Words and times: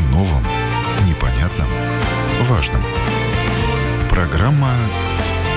О 0.00 0.12
новом, 0.12 0.42
непонятном, 1.06 1.68
важном. 2.44 2.80
Программа 4.08 4.70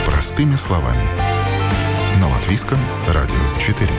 «Простыми 0.06 0.58
словами». 0.58 1.04
На 2.20 2.28
Латвийском 2.28 2.78
радио 3.08 3.36
4. 3.62 3.90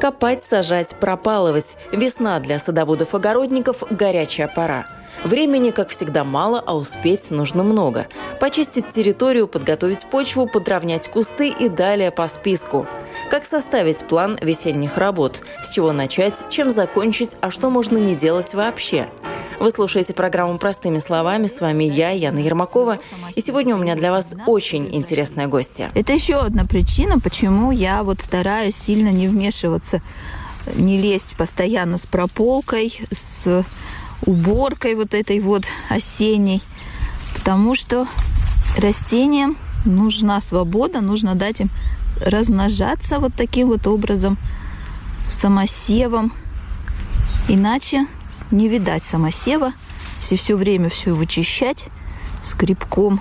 Копать, 0.00 0.42
сажать, 0.42 0.96
пропалывать. 0.96 1.76
Весна 1.92 2.40
для 2.40 2.58
садоводов-огородников– 2.58 3.82
горячая 3.90 4.48
пора. 4.48 4.86
Времени, 5.24 5.70
как 5.70 5.88
всегда, 5.88 6.24
мало, 6.24 6.62
а 6.64 6.76
успеть 6.76 7.30
нужно 7.30 7.62
много. 7.62 8.06
Почистить 8.40 8.90
территорию, 8.90 9.48
подготовить 9.48 10.06
почву, 10.06 10.46
подровнять 10.46 11.08
кусты 11.08 11.48
и 11.48 11.68
далее 11.68 12.10
по 12.10 12.28
списку. 12.28 12.86
Как 13.30 13.44
составить 13.44 14.06
план 14.06 14.38
весенних 14.40 14.98
работ? 14.98 15.42
С 15.62 15.72
чего 15.72 15.92
начать, 15.92 16.48
чем 16.50 16.70
закончить, 16.70 17.30
а 17.40 17.50
что 17.50 17.70
можно 17.70 17.98
не 17.98 18.14
делать 18.14 18.54
вообще? 18.54 19.08
Вы 19.58 19.70
слушаете 19.70 20.12
программу 20.12 20.58
«Простыми 20.58 20.98
словами». 20.98 21.46
С 21.46 21.62
вами 21.62 21.84
я, 21.84 22.10
Яна 22.10 22.38
Ермакова. 22.38 22.98
И 23.34 23.40
сегодня 23.40 23.74
у 23.74 23.78
меня 23.78 23.96
для 23.96 24.12
вас 24.12 24.36
очень 24.46 24.94
интересная 24.94 25.46
гостья. 25.46 25.90
Это 25.94 26.12
еще 26.12 26.36
одна 26.36 26.66
причина, 26.66 27.18
почему 27.18 27.70
я 27.70 28.02
вот 28.02 28.20
стараюсь 28.20 28.76
сильно 28.76 29.08
не 29.08 29.28
вмешиваться, 29.28 30.02
не 30.74 31.00
лезть 31.00 31.36
постоянно 31.36 31.96
с 31.96 32.04
прополкой, 32.04 33.00
с 33.10 33.64
уборкой 34.22 34.94
вот 34.94 35.14
этой 35.14 35.40
вот 35.40 35.64
осенней. 35.88 36.62
Потому 37.34 37.74
что 37.74 38.06
растениям 38.76 39.56
нужна 39.84 40.40
свобода, 40.40 41.00
нужно 41.00 41.34
дать 41.34 41.60
им 41.60 41.70
размножаться 42.20 43.18
вот 43.18 43.32
таким 43.36 43.68
вот 43.68 43.86
образом, 43.86 44.38
самосевом. 45.28 46.32
Иначе 47.48 48.06
не 48.50 48.68
видать 48.68 49.04
самосева, 49.04 49.72
если 50.20 50.36
все 50.36 50.56
время 50.56 50.88
все 50.88 51.12
вычищать, 51.14 51.86
скребком 52.42 53.20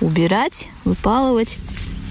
убирать, 0.00 0.68
выпалывать, 0.84 1.58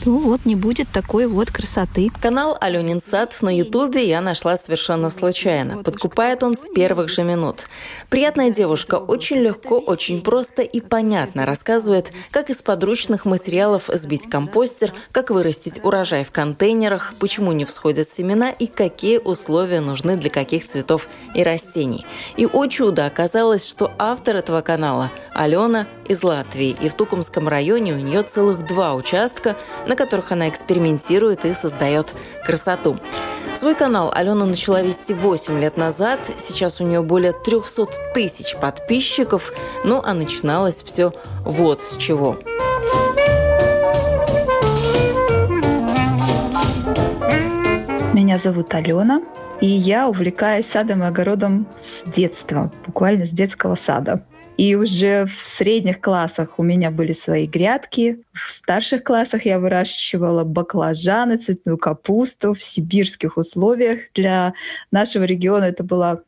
ну 0.07 0.19
вот 0.19 0.45
не 0.45 0.55
будет 0.55 0.89
такой 0.93 1.27
вот 1.27 1.51
красоты. 1.51 2.09
Канал 2.21 2.57
Аленин 2.61 3.01
Сад 3.01 3.35
на 3.41 3.53
Ютубе 3.53 4.07
я 4.07 4.21
нашла 4.21 4.55
совершенно 4.55 5.09
случайно. 5.09 5.83
Подкупает 5.83 6.43
он 6.43 6.53
с 6.53 6.65
первых 6.73 7.09
же 7.09 7.23
минут. 7.23 7.67
Приятная 8.09 8.49
девушка 8.49 8.95
очень 8.95 9.35
легко, 9.35 9.79
очень 9.79 10.21
просто 10.21 10.61
и 10.61 10.79
понятно 10.79 11.45
рассказывает, 11.45 12.13
как 12.31 12.49
из 12.49 12.61
подручных 12.61 13.25
материалов 13.25 13.89
сбить 13.93 14.29
компостер, 14.29 14.93
как 15.11 15.29
вырастить 15.29 15.83
урожай 15.83 16.23
в 16.23 16.31
контейнерах, 16.31 17.13
почему 17.19 17.51
не 17.51 17.65
всходят 17.65 18.09
семена 18.09 18.49
и 18.49 18.67
какие 18.67 19.17
условия 19.17 19.81
нужны 19.81 20.15
для 20.15 20.29
каких 20.29 20.69
цветов 20.69 21.09
и 21.35 21.43
растений. 21.43 22.05
И 22.37 22.45
о 22.45 22.67
чудо 22.67 23.07
оказалось, 23.07 23.69
что 23.69 23.91
автор 23.97 24.37
этого 24.37 24.61
канала– 24.61 25.11
Алена 25.37 25.85
из 26.07 26.23
Латвии, 26.23 26.75
и 26.81 26.89
в 26.89 26.95
Тукумском 26.95 27.47
районе 27.47 27.93
у 27.93 27.97
нее 27.97 28.23
целых 28.23 28.65
два 28.65 28.95
участка, 28.95 29.55
на 29.85 29.95
которых 29.97 30.31
она 30.31 30.47
экспериментирует 30.47 31.43
и 31.43 31.53
создает 31.53 32.13
красоту. 32.45 32.97
Свой 33.53 33.75
канал 33.75 34.11
Алена 34.13 34.45
начала 34.45 34.81
вести 34.83 35.13
8 35.13 35.59
лет 35.59 35.77
назад. 35.77 36.31
Сейчас 36.37 36.79
у 36.79 36.83
нее 36.83 37.01
более 37.01 37.33
300 37.33 37.87
тысяч 38.13 38.55
подписчиков. 38.55 39.51
Ну, 39.83 39.99
а 40.05 40.13
начиналось 40.13 40.83
все 40.83 41.11
вот 41.43 41.81
с 41.81 41.97
чего. 41.97 42.37
Меня 48.13 48.37
зовут 48.37 48.73
Алена, 48.73 49.21
и 49.59 49.67
я 49.67 50.07
увлекаюсь 50.07 50.67
садом 50.67 51.03
и 51.03 51.07
огородом 51.07 51.67
с 51.77 52.03
детства, 52.03 52.71
буквально 52.85 53.25
с 53.25 53.29
детского 53.31 53.75
сада. 53.75 54.23
И 54.57 54.75
уже 54.75 55.25
в 55.25 55.39
средних 55.39 56.01
классах 56.01 56.57
у 56.57 56.63
меня 56.63 56.89
были 56.89 57.13
свои 57.13 57.45
грядки. 57.45 58.23
В 58.33 58.51
старших 58.51 59.03
классах 59.03 59.45
я 59.45 59.59
выращивала 59.59 60.43
баклажаны, 60.43 61.37
цветную 61.37 61.77
капусту 61.77 62.55
в 62.55 62.61
сибирских 62.61 63.37
условиях. 63.37 63.99
Для 64.15 64.53
нашего 64.91 65.23
региона 65.23 65.65
это 65.65 65.83
была 65.83 66.21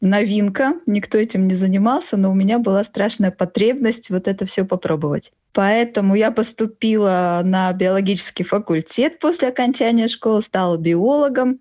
новинка, 0.00 0.74
никто 0.86 1.18
этим 1.18 1.48
не 1.48 1.54
занимался, 1.54 2.16
но 2.16 2.30
у 2.30 2.34
меня 2.34 2.58
была 2.58 2.84
страшная 2.84 3.30
потребность 3.30 4.10
вот 4.10 4.28
это 4.28 4.46
все 4.46 4.64
попробовать. 4.64 5.32
Поэтому 5.52 6.14
я 6.14 6.30
поступила 6.30 7.40
на 7.44 7.72
биологический 7.72 8.44
факультет 8.44 9.18
после 9.18 9.48
окончания 9.48 10.06
школы, 10.06 10.40
стала 10.40 10.76
биологом, 10.76 11.60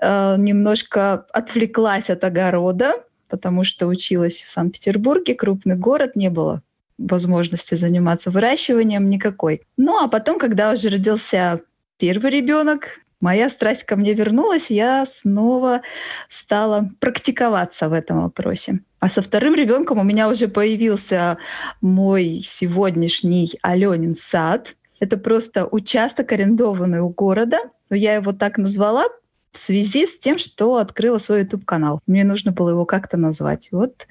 э, 0.00 0.36
немножко 0.38 1.26
отвлеклась 1.32 2.08
от 2.08 2.24
огорода, 2.24 3.04
потому 3.28 3.64
что 3.64 3.86
училась 3.86 4.36
в 4.36 4.48
Санкт-Петербурге, 4.48 5.34
крупный 5.34 5.76
город, 5.76 6.16
не 6.16 6.30
было 6.30 6.62
возможности 6.98 7.74
заниматься 7.74 8.30
выращиванием 8.30 9.08
никакой. 9.08 9.62
Ну 9.76 10.02
а 10.02 10.08
потом, 10.08 10.38
когда 10.38 10.72
уже 10.72 10.88
родился 10.88 11.60
первый 11.98 12.30
ребенок, 12.30 13.00
моя 13.20 13.48
страсть 13.50 13.84
ко 13.84 13.96
мне 13.96 14.12
вернулась, 14.12 14.70
я 14.70 15.06
снова 15.06 15.82
стала 16.28 16.88
практиковаться 17.00 17.88
в 17.88 17.92
этом 17.92 18.22
вопросе. 18.22 18.80
А 19.00 19.08
со 19.08 19.22
вторым 19.22 19.54
ребенком 19.54 19.98
у 19.98 20.02
меня 20.02 20.28
уже 20.28 20.48
появился 20.48 21.38
мой 21.80 22.40
сегодняшний 22.42 23.52
Аленин 23.62 24.16
сад. 24.16 24.74
Это 24.98 25.16
просто 25.16 25.66
участок, 25.66 26.32
арендованный 26.32 27.00
у 27.00 27.08
города. 27.08 27.58
Но 27.90 27.96
я 27.96 28.14
его 28.14 28.32
так 28.32 28.58
назвала, 28.58 29.04
в 29.52 29.58
связи 29.58 30.06
с 30.06 30.18
тем, 30.18 30.38
что 30.38 30.76
открыла 30.76 31.18
свой 31.18 31.40
YouTube-канал. 31.40 32.00
Мне 32.06 32.24
нужно 32.24 32.52
было 32.52 32.70
его 32.70 32.84
как-то 32.84 33.16
назвать. 33.16 33.68
Вот 33.72 34.06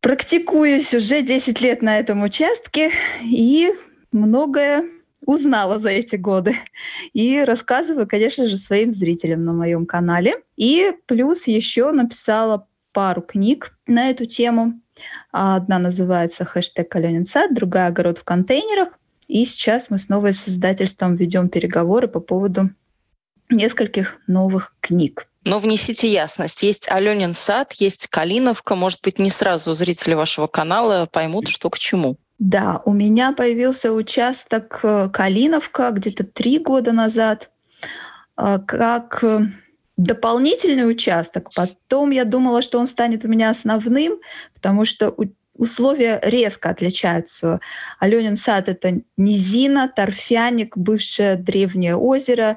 практикуюсь 0.00 0.94
уже 0.94 1.22
10 1.22 1.60
лет 1.60 1.82
на 1.82 1.98
этом 1.98 2.22
участке 2.22 2.92
и 3.22 3.72
многое 4.12 4.84
узнала 5.24 5.78
за 5.78 5.90
эти 5.90 6.16
годы. 6.16 6.56
И 7.12 7.42
рассказываю, 7.42 8.08
конечно 8.08 8.48
же, 8.48 8.56
своим 8.56 8.92
зрителям 8.92 9.44
на 9.44 9.52
моем 9.52 9.86
канале. 9.86 10.42
И 10.56 10.92
плюс 11.06 11.46
еще 11.46 11.92
написала 11.92 12.66
пару 12.92 13.22
книг 13.22 13.76
на 13.86 14.10
эту 14.10 14.24
тему. 14.24 14.80
Одна 15.30 15.78
называется 15.78 16.44
«Хэштег 16.44 16.88
Каленин 16.88 17.26
сад», 17.26 17.54
другая 17.54 17.88
«Огород 17.88 18.18
в 18.18 18.24
контейнерах». 18.24 18.88
И 19.26 19.44
сейчас 19.44 19.90
мы 19.90 19.98
снова 19.98 20.32
с 20.32 20.48
издательством 20.48 21.14
ведем 21.14 21.50
переговоры 21.50 22.08
по 22.08 22.18
поводу 22.18 22.70
нескольких 23.50 24.18
новых 24.26 24.74
книг. 24.80 25.26
Но 25.44 25.58
внесите 25.58 26.08
ясность. 26.08 26.62
Есть 26.62 26.90
Аленин 26.90 27.32
сад, 27.32 27.72
есть 27.74 28.08
Калиновка. 28.08 28.74
Может 28.74 29.02
быть, 29.02 29.18
не 29.18 29.30
сразу 29.30 29.72
зрители 29.72 30.14
вашего 30.14 30.46
канала 30.46 31.08
поймут, 31.10 31.48
что 31.48 31.70
к 31.70 31.78
чему. 31.78 32.18
Да, 32.38 32.82
у 32.84 32.92
меня 32.92 33.32
появился 33.32 33.92
участок 33.92 34.80
э, 34.82 35.08
Калиновка 35.12 35.90
где-то 35.90 36.24
три 36.24 36.58
года 36.58 36.92
назад 36.92 37.50
э, 38.36 38.58
как 38.64 39.24
э, 39.24 39.46
дополнительный 39.96 40.88
участок. 40.88 41.50
Потом 41.54 42.10
я 42.10 42.24
думала, 42.24 42.62
что 42.62 42.78
он 42.78 42.86
станет 42.86 43.24
у 43.24 43.28
меня 43.28 43.50
основным, 43.50 44.18
потому 44.54 44.84
что 44.84 45.14
условия 45.58 46.20
резко 46.22 46.70
отличаются. 46.70 47.60
Аленин 47.98 48.36
сад— 48.36 48.68
это 48.70 49.02
низина, 49.16 49.92
торфяник, 49.94 50.76
бывшее 50.76 51.36
древнее 51.36 51.96
озеро, 51.96 52.56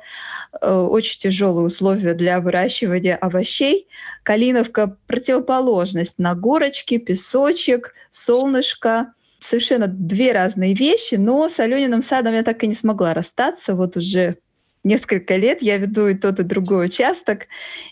э, 0.61 0.71
очень 0.71 1.19
тяжелые 1.19 1.65
условия 1.65 2.13
для 2.13 2.39
выращивания 2.39 3.15
овощей. 3.15 3.87
Калиновка— 4.23 4.95
противоположность 5.07 6.19
на 6.19 6.35
горочке, 6.35 6.99
песочек, 6.99 7.93
солнышко. 8.11 9.13
Совершенно 9.39 9.87
две 9.87 10.31
разные 10.33 10.75
вещи, 10.75 11.15
но 11.15 11.49
с 11.49 11.59
Алениным 11.59 12.03
садом 12.03 12.35
я 12.35 12.43
так 12.43 12.63
и 12.63 12.67
не 12.67 12.75
смогла 12.75 13.15
расстаться. 13.15 13.73
Вот 13.73 13.97
уже 13.97 14.37
несколько 14.83 15.35
лет 15.35 15.63
я 15.63 15.77
веду 15.77 16.07
и 16.07 16.13
тот, 16.13 16.39
и 16.39 16.43
другой 16.43 16.85
участок. 16.85 17.47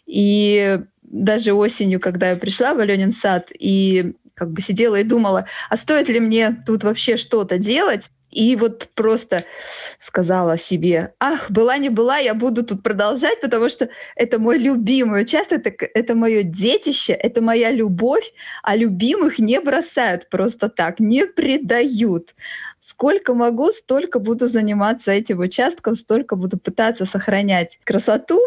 И 0.06 0.80
даже 1.02 1.54
осенью, 1.54 2.00
когда 2.00 2.30
я 2.30 2.36
пришла 2.36 2.76
в 2.76 2.80
Аленин 2.80 3.12
сад 3.12 3.52
и 3.58 4.14
как 4.40 4.52
бы 4.52 4.62
сидела 4.62 4.96
и 4.96 5.04
думала, 5.04 5.46
а 5.70 5.76
стоит 5.76 6.08
ли 6.08 6.20
мне 6.20 6.64
тут 6.66 6.84
вообще 6.84 7.18
что-то 7.18 7.58
делать? 7.58 8.10
И 8.32 8.56
вот 8.56 8.88
просто 8.94 9.46
сказала 10.00 10.58
себе, 10.58 11.14
ах, 11.20 11.50
была 11.50 11.78
не 11.78 11.90
была, 11.90 12.18
я 12.20 12.36
буду 12.36 12.64
тут 12.64 12.84
продолжать, 12.84 13.42
потому 13.42 13.70
что 13.70 13.90
это 14.16 14.38
мой 14.40 14.60
любимый 14.60 15.24
участок, 15.24 15.66
это, 15.66 15.88
это 15.94 16.16
мое 16.16 16.44
детище, 16.44 17.14
это 17.14 17.42
моя 17.42 17.72
любовь, 17.72 18.32
а 18.62 18.76
любимых 18.76 19.40
не 19.40 19.60
бросают 19.60 20.30
просто 20.30 20.70
так, 20.70 21.00
не 21.00 21.26
предают. 21.26 22.36
Сколько 22.80 23.34
могу, 23.34 23.72
столько 23.72 24.20
буду 24.20 24.48
заниматься 24.48 25.12
этим 25.12 25.40
участком, 25.40 25.96
столько 25.96 26.36
буду 26.36 26.58
пытаться 26.58 27.06
сохранять 27.06 27.80
красоту, 27.84 28.40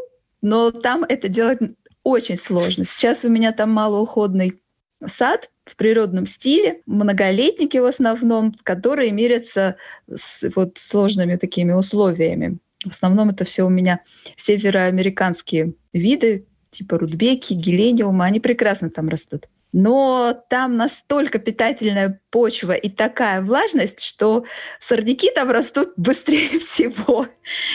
но 0.42 0.70
там 0.70 1.04
это 1.04 1.28
делать 1.28 1.58
очень 2.04 2.36
сложно. 2.36 2.84
Сейчас 2.84 3.24
у 3.24 3.28
меня 3.28 3.52
там 3.52 3.70
малоуходный 3.70 4.61
сад 5.06 5.50
в 5.64 5.76
природном 5.76 6.26
стиле, 6.26 6.82
многолетники 6.86 7.78
в 7.78 7.86
основном, 7.86 8.54
которые 8.62 9.12
мерятся 9.12 9.76
с 10.12 10.48
вот 10.54 10.78
сложными 10.78 11.36
такими 11.36 11.72
условиями. 11.72 12.58
В 12.84 12.90
основном 12.90 13.30
это 13.30 13.44
все 13.44 13.64
у 13.64 13.68
меня 13.68 14.00
североамериканские 14.36 15.74
виды, 15.92 16.46
типа 16.70 16.98
рудбеки, 16.98 17.54
гелениума, 17.54 18.24
они 18.24 18.40
прекрасно 18.40 18.90
там 18.90 19.08
растут 19.08 19.46
но 19.72 20.44
там 20.50 20.76
настолько 20.76 21.38
питательная 21.38 22.20
почва 22.32 22.72
и 22.72 22.88
такая 22.88 23.42
влажность, 23.42 24.00
что 24.00 24.44
сорняки 24.80 25.30
там 25.30 25.50
растут 25.50 25.92
быстрее 25.96 26.58
всего. 26.58 27.26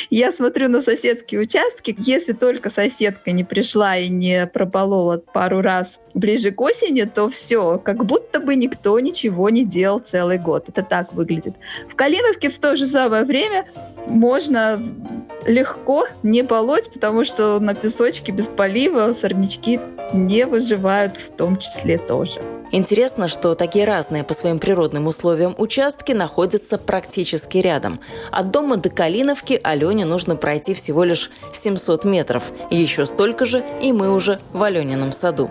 Я 0.10 0.32
смотрю 0.34 0.68
на 0.68 0.82
соседские 0.82 1.42
участки, 1.42 1.96
если 1.98 2.34
только 2.34 2.70
соседка 2.70 3.32
не 3.32 3.46
пришла 3.46 3.96
и 3.96 4.10
не 4.10 4.48
прополола 4.48 5.18
пару 5.18 5.62
раз 5.62 6.00
ближе 6.14 6.52
к 6.52 6.60
осени, 6.60 7.04
то 7.04 7.30
все, 7.30 7.78
как 7.78 8.04
будто 8.04 8.40
бы 8.40 8.56
никто 8.56 9.00
ничего 9.00 9.50
не 9.50 9.64
делал 9.64 10.00
целый 10.00 10.40
год. 10.40 10.68
Это 10.68 10.82
так 10.82 11.14
выглядит. 11.14 11.56
В 11.90 11.96
Калиновке 11.96 12.50
в 12.50 12.58
то 12.58 12.76
же 12.76 12.88
самое 12.88 13.24
время 13.24 13.68
можно 14.08 14.82
легко 15.46 16.08
не 16.24 16.44
полоть, 16.44 16.92
потому 16.92 17.24
что 17.24 17.60
на 17.60 17.76
песочке 17.76 18.32
без 18.32 18.48
полива 18.48 19.14
сорнячки 19.14 19.80
не 20.14 20.46
выживают 20.46 21.18
в 21.18 21.30
том 21.36 21.58
числе 21.58 21.98
тоже. 22.00 22.42
Интересно, 22.72 23.30
что 23.30 23.56
такие 23.56 23.86
разные 23.86 24.26
по 24.26 24.34
своим 24.48 24.60
природным 24.60 25.08
условиям 25.08 25.56
участки 25.58 26.14
находятся 26.14 26.78
практически 26.78 27.58
рядом. 27.58 28.00
От 28.32 28.50
дома 28.50 28.78
до 28.78 28.90
Калиновки 28.90 29.60
Алене 29.62 30.06
нужно 30.06 30.38
пройти 30.38 30.74
всего 30.74 31.04
лишь 31.04 31.30
700 31.52 32.06
метров. 32.06 32.54
Еще 32.70 33.06
столько 33.06 33.44
же, 33.44 33.62
и 33.82 33.92
мы 33.92 34.10
уже 34.10 34.40
в 34.54 34.64
Аленином 34.64 35.12
саду. 35.12 35.50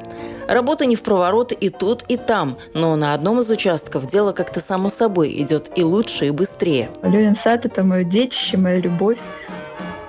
Работа 0.49 0.87
не 0.87 0.97
в 0.97 1.03
проворот 1.03 1.53
и 1.53 1.69
тут, 1.69 2.05
и 2.09 2.17
там, 2.17 2.57
но 2.73 2.97
на 2.97 3.13
одном 3.13 3.41
из 3.41 3.51
участков 3.51 4.07
дело 4.07 4.33
как-то 4.33 4.61
само 4.61 4.89
собой 4.89 5.31
идет 5.43 5.71
и 5.77 5.83
лучше, 5.83 6.29
и 6.29 6.31
быстрее. 6.31 6.89
Аленин 7.03 7.35
сад– 7.35 7.65
это 7.67 7.83
мое 7.83 8.03
детище, 8.03 8.57
моя 8.57 8.79
любовь. 8.79 9.19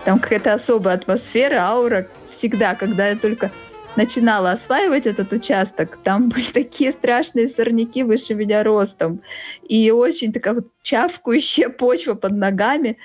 Там 0.06 0.20
какая-то 0.20 0.54
особая 0.54 0.96
атмосфера, 0.96 1.58
аура. 1.58 2.08
Всегда, 2.30 2.74
когда 2.76 3.10
я 3.10 3.18
только 3.18 3.52
начинала 3.98 4.52
осваивать 4.52 5.08
этот 5.08 5.34
участок, 5.34 5.98
там 6.04 6.30
были 6.30 6.46
такие 6.46 6.92
страшные 6.92 7.50
сорняки 7.50 8.04
выше 8.04 8.36
меня 8.36 8.64
ростом. 8.64 9.22
И 9.68 9.92
очень 9.92 10.32
такая 10.32 10.54
вот 10.54 10.68
чавкающая 10.84 11.70
почва 11.70 12.14
под 12.14 12.32
ногами. 12.32 12.98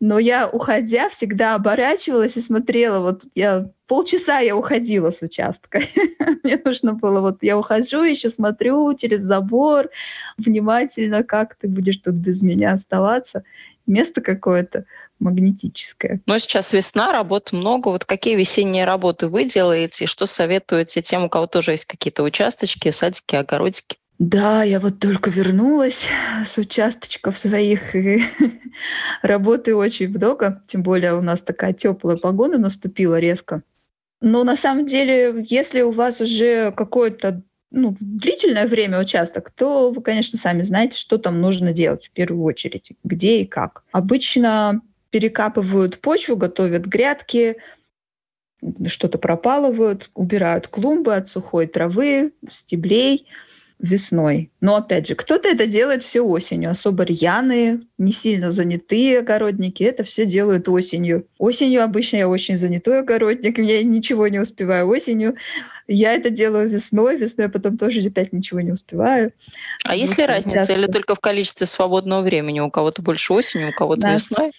Но 0.00 0.20
я, 0.20 0.48
уходя, 0.48 1.08
всегда 1.08 1.56
оборачивалась 1.56 2.36
и 2.36 2.40
смотрела. 2.40 3.00
Вот 3.00 3.24
я 3.34 3.68
полчаса 3.88 4.38
я 4.38 4.54
уходила 4.54 5.10
с 5.10 5.22
участка. 5.22 5.80
Мне 6.44 6.60
нужно 6.64 6.92
было, 6.92 7.20
вот 7.20 7.38
я 7.42 7.58
ухожу, 7.58 8.04
еще 8.04 8.28
смотрю 8.28 8.94
через 8.94 9.22
забор, 9.22 9.88
внимательно, 10.36 11.24
как 11.24 11.56
ты 11.56 11.66
будешь 11.66 11.96
тут 11.96 12.14
без 12.14 12.42
меня 12.42 12.72
оставаться. 12.72 13.42
Место 13.86 14.20
какое-то 14.20 14.84
магнетическое. 15.20 16.20
Но 16.26 16.38
сейчас 16.38 16.72
весна, 16.72 17.12
работы 17.12 17.56
много. 17.56 17.88
Вот 17.88 18.04
какие 18.04 18.36
весенние 18.36 18.84
работы 18.84 19.28
вы 19.28 19.44
делаете? 19.44 20.04
И 20.04 20.08
что 20.08 20.26
советуете 20.26 21.02
тем, 21.02 21.24
у 21.24 21.28
кого 21.28 21.46
тоже 21.46 21.72
есть 21.72 21.84
какие-то 21.84 22.22
участочки, 22.22 22.90
садики, 22.90 23.36
огородики? 23.36 23.98
Да, 24.18 24.64
я 24.64 24.80
вот 24.80 24.98
только 24.98 25.30
вернулась 25.30 26.08
с 26.44 26.58
участочков 26.58 27.38
своих, 27.38 27.94
и 27.94 28.24
работы 29.22 29.76
очень 29.76 30.08
много, 30.08 30.62
тем 30.66 30.82
более 30.82 31.14
у 31.14 31.22
нас 31.22 31.40
такая 31.40 31.72
теплая 31.72 32.16
погода 32.16 32.58
наступила 32.58 33.20
резко. 33.20 33.62
Но 34.20 34.42
на 34.42 34.56
самом 34.56 34.86
деле, 34.86 35.46
если 35.48 35.82
у 35.82 35.92
вас 35.92 36.20
уже 36.20 36.72
какое-то 36.72 37.42
ну, 37.70 37.96
длительное 38.00 38.66
время 38.66 38.98
участок, 38.98 39.50
то 39.50 39.92
вы, 39.92 40.02
конечно, 40.02 40.38
сами 40.38 40.62
знаете, 40.62 40.98
что 40.98 41.18
там 41.18 41.40
нужно 41.40 41.72
делать 41.72 42.06
в 42.06 42.10
первую 42.10 42.42
очередь, 42.42 42.92
где 43.04 43.42
и 43.42 43.46
как. 43.46 43.84
Обычно 43.92 44.80
перекапывают 45.10 46.00
почву, 46.00 46.36
готовят 46.36 46.84
грядки, 46.84 47.56
что-то 48.86 49.18
пропалывают, 49.18 50.10
убирают 50.14 50.68
клумбы 50.68 51.14
от 51.14 51.28
сухой 51.28 51.66
травы, 51.66 52.32
стеблей 52.48 53.26
весной. 53.78 54.50
Но 54.60 54.76
опять 54.76 55.06
же, 55.06 55.14
кто-то 55.14 55.48
это 55.48 55.66
делает 55.66 56.02
все 56.02 56.20
осенью. 56.20 56.70
Особо 56.70 57.04
рьяные, 57.04 57.82
не 57.96 58.10
сильно 58.10 58.50
занятые 58.50 59.20
огородники 59.20 59.84
это 59.84 60.02
все 60.02 60.26
делают 60.26 60.68
осенью. 60.68 61.28
Осенью 61.38 61.84
обычно 61.84 62.16
я 62.16 62.28
очень 62.28 62.56
занятой 62.56 63.00
огородник, 63.00 63.58
я 63.58 63.82
ничего 63.84 64.26
не 64.26 64.40
успеваю 64.40 64.88
осенью. 64.88 65.36
Я 65.86 66.14
это 66.14 66.30
делаю 66.30 66.68
весной, 66.68 67.16
весной 67.16 67.46
я 67.46 67.50
потом 67.52 67.78
тоже 67.78 68.00
опять 68.06 68.32
ничего 68.32 68.60
не 68.60 68.72
успеваю. 68.72 69.30
А 69.84 69.94
есть 69.94 70.18
ли 70.18 70.26
разница 70.26 70.72
или 70.72 70.86
только 70.86 71.14
в 71.14 71.20
количестве 71.20 71.66
свободного 71.66 72.22
времени? 72.22 72.60
У 72.60 72.70
кого-то 72.70 73.00
больше 73.00 73.32
осенью, 73.32 73.70
у 73.70 73.72
кого-то 73.72 74.12
весной? 74.12 74.50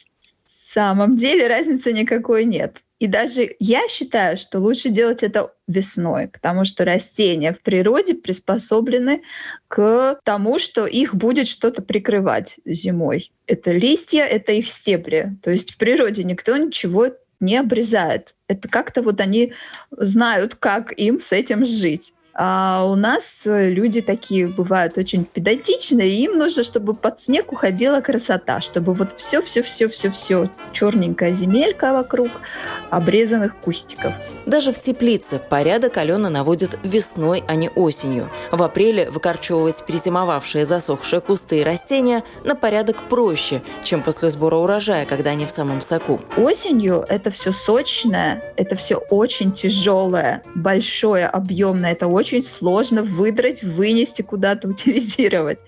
Самом 0.74 1.18
деле 1.18 1.48
разницы 1.48 1.92
никакой 1.94 2.46
нет. 2.46 2.84
И 3.00 3.08
даже 3.08 3.56
я 3.60 3.88
считаю, 3.88 4.38
что 4.38 4.60
лучше 4.60 4.90
делать 4.90 5.24
это 5.24 5.54
весной, 5.68 6.28
потому 6.28 6.66
что 6.66 6.84
растения 6.84 7.54
в 7.54 7.62
природе 7.62 8.14
приспособлены 8.14 9.22
к 9.70 10.20
тому, 10.26 10.60
что 10.60 10.86
их 10.86 11.16
будет 11.16 11.48
что-то 11.48 11.82
прикрывать 11.82 12.60
зимой. 12.66 13.32
Это 13.48 13.72
листья, 13.72 14.24
это 14.24 14.52
их 14.52 14.68
стебли. 14.68 15.38
То 15.42 15.50
есть 15.50 15.72
в 15.72 15.78
природе 15.78 16.24
никто 16.26 16.58
ничего 16.58 17.08
не 17.40 17.56
обрезает. 17.56 18.36
Это 18.48 18.68
как-то 18.68 19.02
вот 19.02 19.22
они 19.22 19.54
знают, 19.92 20.56
как 20.56 20.92
им 20.92 21.22
с 21.22 21.32
этим 21.32 21.66
жить. 21.66 22.14
А 22.42 22.86
у 22.86 22.96
нас 22.96 23.42
э, 23.46 23.70
люди 23.70 24.00
такие 24.00 24.48
бывают 24.48 24.98
очень 24.98 25.26
педантичные, 25.26 26.08
и 26.08 26.24
им 26.24 26.38
нужно, 26.38 26.64
чтобы 26.64 26.94
под 26.94 27.20
снег 27.20 27.52
уходила 27.52 28.00
красота, 28.00 28.62
чтобы 28.62 28.94
вот 28.94 29.10
все, 29.18 29.42
все, 29.42 29.62
все, 29.62 29.90
все, 29.90 30.10
все 30.10 30.50
черненькая 30.72 31.34
земелька 31.34 31.92
вокруг 31.92 32.30
обрезанных 32.92 33.58
кустиков. 33.58 34.14
Даже 34.46 34.72
в 34.72 34.80
теплице 34.80 35.38
порядок 35.50 35.98
Алена 35.98 36.30
наводит 36.30 36.80
весной, 36.82 37.44
а 37.46 37.56
не 37.56 37.70
осенью. 37.72 38.32
В 38.54 38.64
апреле 38.64 39.12
выкорчевывать 39.12 39.86
перезимовавшие 39.86 40.64
засохшие 40.64 41.20
кусты 41.20 41.60
и 41.60 41.64
растения 41.64 42.24
на 42.46 42.56
порядок 42.56 43.10
проще, 43.10 43.62
чем 43.84 44.02
после 44.02 44.30
сбора 44.30 44.56
урожая, 44.56 45.06
когда 45.06 45.32
они 45.32 45.46
в 45.46 45.52
самом 45.52 45.82
соку. 45.82 46.22
Осенью 46.38 47.06
это 47.10 47.32
все 47.32 47.52
сочное, 47.52 48.54
это 48.56 48.78
все 48.78 48.96
очень 48.96 49.52
тяжелое, 49.52 50.42
большое, 50.56 51.28
объемное, 51.28 51.92
это 51.92 52.08
очень 52.08 52.29
очень 52.30 52.44
сложно 52.44 53.02
выдрать, 53.02 53.64
вынести 53.64 54.22
куда-то, 54.22 54.68
утилизировать. 54.68 55.60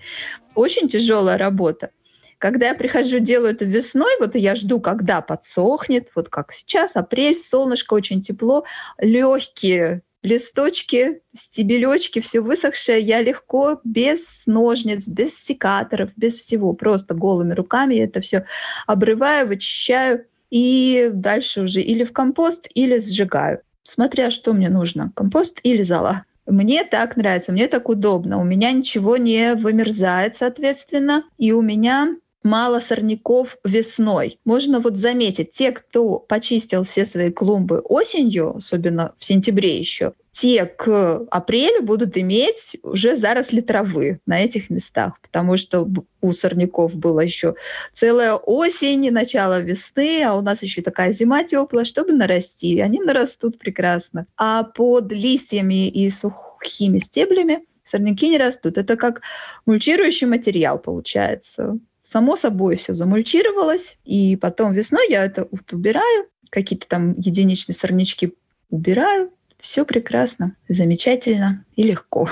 Очень 0.54 0.88
тяжелая 0.88 1.36
работа. 1.36 1.90
Когда 2.38 2.68
я 2.68 2.74
прихожу, 2.74 3.18
делаю 3.18 3.52
это 3.52 3.64
весной, 3.64 4.12
вот 4.20 4.34
я 4.34 4.54
жду, 4.54 4.80
когда 4.80 5.20
подсохнет, 5.20 6.08
вот 6.14 6.28
как 6.28 6.52
сейчас, 6.52 6.96
апрель, 6.96 7.36
солнышко, 7.36 7.94
очень 7.94 8.22
тепло, 8.22 8.64
легкие 8.98 10.02
листочки, 10.22 11.20
стебелечки, 11.34 12.20
все 12.20 12.40
высохшее, 12.40 13.00
я 13.00 13.20
легко, 13.20 13.80
без 13.82 14.46
ножниц, 14.46 15.08
без 15.08 15.36
секаторов, 15.36 16.10
без 16.16 16.36
всего, 16.36 16.74
просто 16.74 17.14
голыми 17.14 17.54
руками 17.54 17.96
это 17.96 18.20
все 18.20 18.44
обрываю, 18.86 19.48
вычищаю 19.48 20.26
и 20.50 21.10
дальше 21.12 21.62
уже 21.62 21.80
или 21.80 22.04
в 22.04 22.12
компост, 22.12 22.68
или 22.72 23.00
сжигаю, 23.00 23.62
смотря 23.82 24.30
что 24.30 24.52
мне 24.52 24.68
нужно, 24.68 25.10
компост 25.16 25.58
или 25.64 25.82
зола. 25.82 26.24
Мне 26.46 26.84
так 26.84 27.16
нравится, 27.16 27.52
мне 27.52 27.68
так 27.68 27.88
удобно. 27.88 28.40
У 28.40 28.44
меня 28.44 28.72
ничего 28.72 29.16
не 29.16 29.54
вымерзает, 29.54 30.36
соответственно, 30.36 31.24
и 31.38 31.52
у 31.52 31.62
меня 31.62 32.12
мало 32.42 32.80
сорняков 32.80 33.56
весной. 33.64 34.38
Можно 34.44 34.80
вот 34.80 34.96
заметить, 34.96 35.52
те, 35.52 35.70
кто 35.72 36.18
почистил 36.18 36.82
все 36.82 37.04
свои 37.04 37.30
клумбы 37.30 37.78
осенью, 37.78 38.56
особенно 38.56 39.14
в 39.18 39.24
сентябре 39.24 39.78
еще, 39.78 40.12
те 40.32 40.64
к 40.64 41.26
апрелю 41.30 41.82
будут 41.82 42.16
иметь 42.16 42.76
уже 42.82 43.14
заросли 43.14 43.60
травы 43.60 44.18
на 44.26 44.40
этих 44.40 44.70
местах, 44.70 45.20
потому 45.20 45.58
что 45.58 45.86
у 46.22 46.32
сорняков 46.32 46.96
была 46.96 47.22
еще 47.22 47.54
целая 47.92 48.34
осень, 48.34 49.10
начало 49.10 49.60
весны, 49.60 50.22
а 50.22 50.34
у 50.34 50.40
нас 50.40 50.62
еще 50.62 50.80
такая 50.80 51.12
зима 51.12 51.44
теплая, 51.44 51.84
чтобы 51.84 52.12
нарасти. 52.12 52.80
Они 52.80 52.98
нарастут 52.98 53.58
прекрасно. 53.58 54.26
А 54.36 54.64
под 54.64 55.12
листьями 55.12 55.88
и 55.88 56.08
сухими 56.08 56.98
стеблями 56.98 57.66
сорняки 57.84 58.28
не 58.28 58.38
растут. 58.38 58.78
Это 58.78 58.96
как 58.96 59.20
мульчирующий 59.66 60.26
материал 60.26 60.78
получается. 60.78 61.78
Само 62.00 62.36
собой 62.36 62.76
все 62.76 62.94
замульчировалось, 62.94 63.98
и 64.04 64.36
потом 64.36 64.72
весной 64.72 65.08
я 65.10 65.24
это 65.24 65.46
убираю, 65.70 66.26
какие-то 66.50 66.88
там 66.88 67.18
единичные 67.18 67.76
сорнячки 67.76 68.34
убираю, 68.70 69.30
все 69.62 69.86
прекрасно, 69.86 70.56
замечательно 70.68 71.64
и 71.76 71.84
легко. 71.84 72.28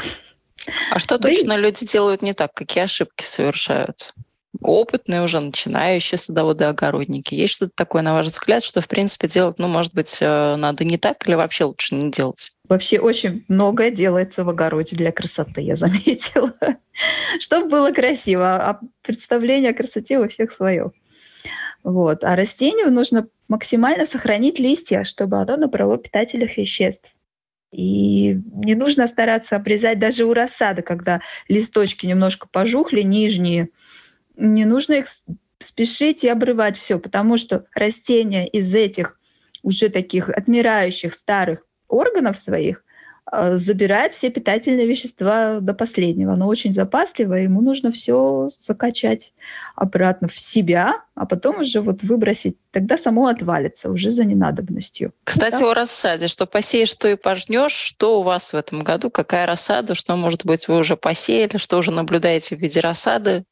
А 0.91 0.99
что 0.99 1.19
точно 1.19 1.57
люди 1.57 1.87
делают 1.87 2.21
не 2.21 2.35
так? 2.35 2.53
Какие 2.53 2.85
ошибки 2.85 3.25
совершают? 3.25 4.13
опытные 4.63 5.23
уже, 5.23 5.41
начинающие 5.41 6.19
садоводы-огородники? 6.19 7.35
Есть 7.35 7.55
что-то 7.55 7.73
такое, 7.75 8.03
на 8.03 8.15
ваш 8.15 8.27
взгляд, 8.27 8.63
что, 8.63 8.81
в 8.81 8.89
принципе, 8.89 9.29
делать, 9.29 9.59
ну, 9.59 9.69
может 9.69 9.95
быть, 9.95 10.19
э, 10.21 10.57
надо 10.57 10.85
не 10.85 10.99
так 10.99 11.27
или 11.27 11.35
вообще 11.35 11.65
лучше 11.65 11.95
не 11.95 12.11
делать? 12.11 12.53
Вообще 12.69 12.99
очень 12.99 13.45
многое 13.49 13.91
делается 13.91 14.45
в 14.45 14.49
огороде 14.49 14.97
для 14.97 15.13
красоты, 15.13 15.63
я 15.63 15.77
заметила. 15.77 16.55
Чтобы 17.41 17.69
было 17.69 17.93
красиво. 17.93 18.57
А 18.57 18.81
представление 19.03 19.71
о 19.71 19.75
красоте 19.75 20.19
у 20.19 20.29
всех 20.29 20.53
свое. 20.53 20.93
Вот. 21.83 22.23
А 22.25 22.37
растению 22.37 22.93
нужно 22.93 23.29
максимально 23.49 24.07
сохранить 24.07 24.59
листья, 24.59 25.05
чтобы 25.05 25.41
оно 25.41 25.57
набрало 25.57 25.97
питательных 25.97 26.57
веществ. 26.57 27.11
И 27.73 28.35
не 28.35 28.75
нужно 28.75 29.07
стараться 29.07 29.57
обрезать 29.57 29.99
даже 29.99 30.25
у 30.25 30.35
рассады, 30.35 30.83
когда 30.83 31.21
листочки 31.49 32.07
немножко 32.07 32.49
пожухли, 32.51 33.03
нижние. 33.03 33.69
Не 34.37 34.65
нужно 34.65 34.95
их 34.95 35.07
спешить 35.59 36.25
и 36.25 36.29
обрывать 36.29 36.77
все, 36.77 36.99
потому 36.99 37.37
что 37.37 37.67
растения 37.75 38.49
из 38.49 38.75
этих 38.75 39.21
уже 39.63 39.89
таких 39.89 40.29
отмирающих 40.31 41.15
старых 41.15 41.67
органов 41.87 42.39
своих 42.39 42.85
забирает 43.33 44.13
все 44.13 44.31
питательные 44.31 44.87
вещества 44.87 45.61
до 45.61 45.75
последнего. 45.75 46.33
Оно 46.33 46.49
очень 46.49 46.73
запасливое, 46.73 47.43
ему 47.43 47.61
нужно 47.61 47.93
все 47.93 48.51
закачать 48.59 49.33
обратно 49.77 50.29
в 50.29 50.39
себя, 50.39 51.05
а 51.15 51.27
потом 51.27 51.61
уже 51.61 51.81
вот 51.81 52.03
выбросить. 52.03 52.57
Тогда 52.73 52.99
само 52.99 53.29
отвалится 53.29 53.91
уже 53.91 54.11
за 54.11 54.25
ненадобностью. 54.25 55.13
Кстати, 55.25 55.61
да? 55.61 55.71
о 55.71 55.75
рассаде. 55.75 56.29
Что 56.29 56.47
посеешь, 56.47 56.91
что 56.91 57.09
и 57.09 57.17
пожнешь. 57.17 57.73
Что 57.73 58.21
у 58.21 58.23
вас 58.23 58.53
в 58.53 58.57
этом 58.57 58.83
году? 58.83 59.11
Какая 59.11 59.47
рассада? 59.47 59.95
Что, 59.95 60.17
может 60.17 60.45
быть, 60.45 60.67
вы 60.67 60.79
уже 60.79 60.97
посеяли? 60.97 61.57
Что 61.57 61.79
уже 61.79 61.93
наблюдаете 61.93 62.57
в 62.57 62.61
виде 62.61 62.81
рассады? 62.81 63.45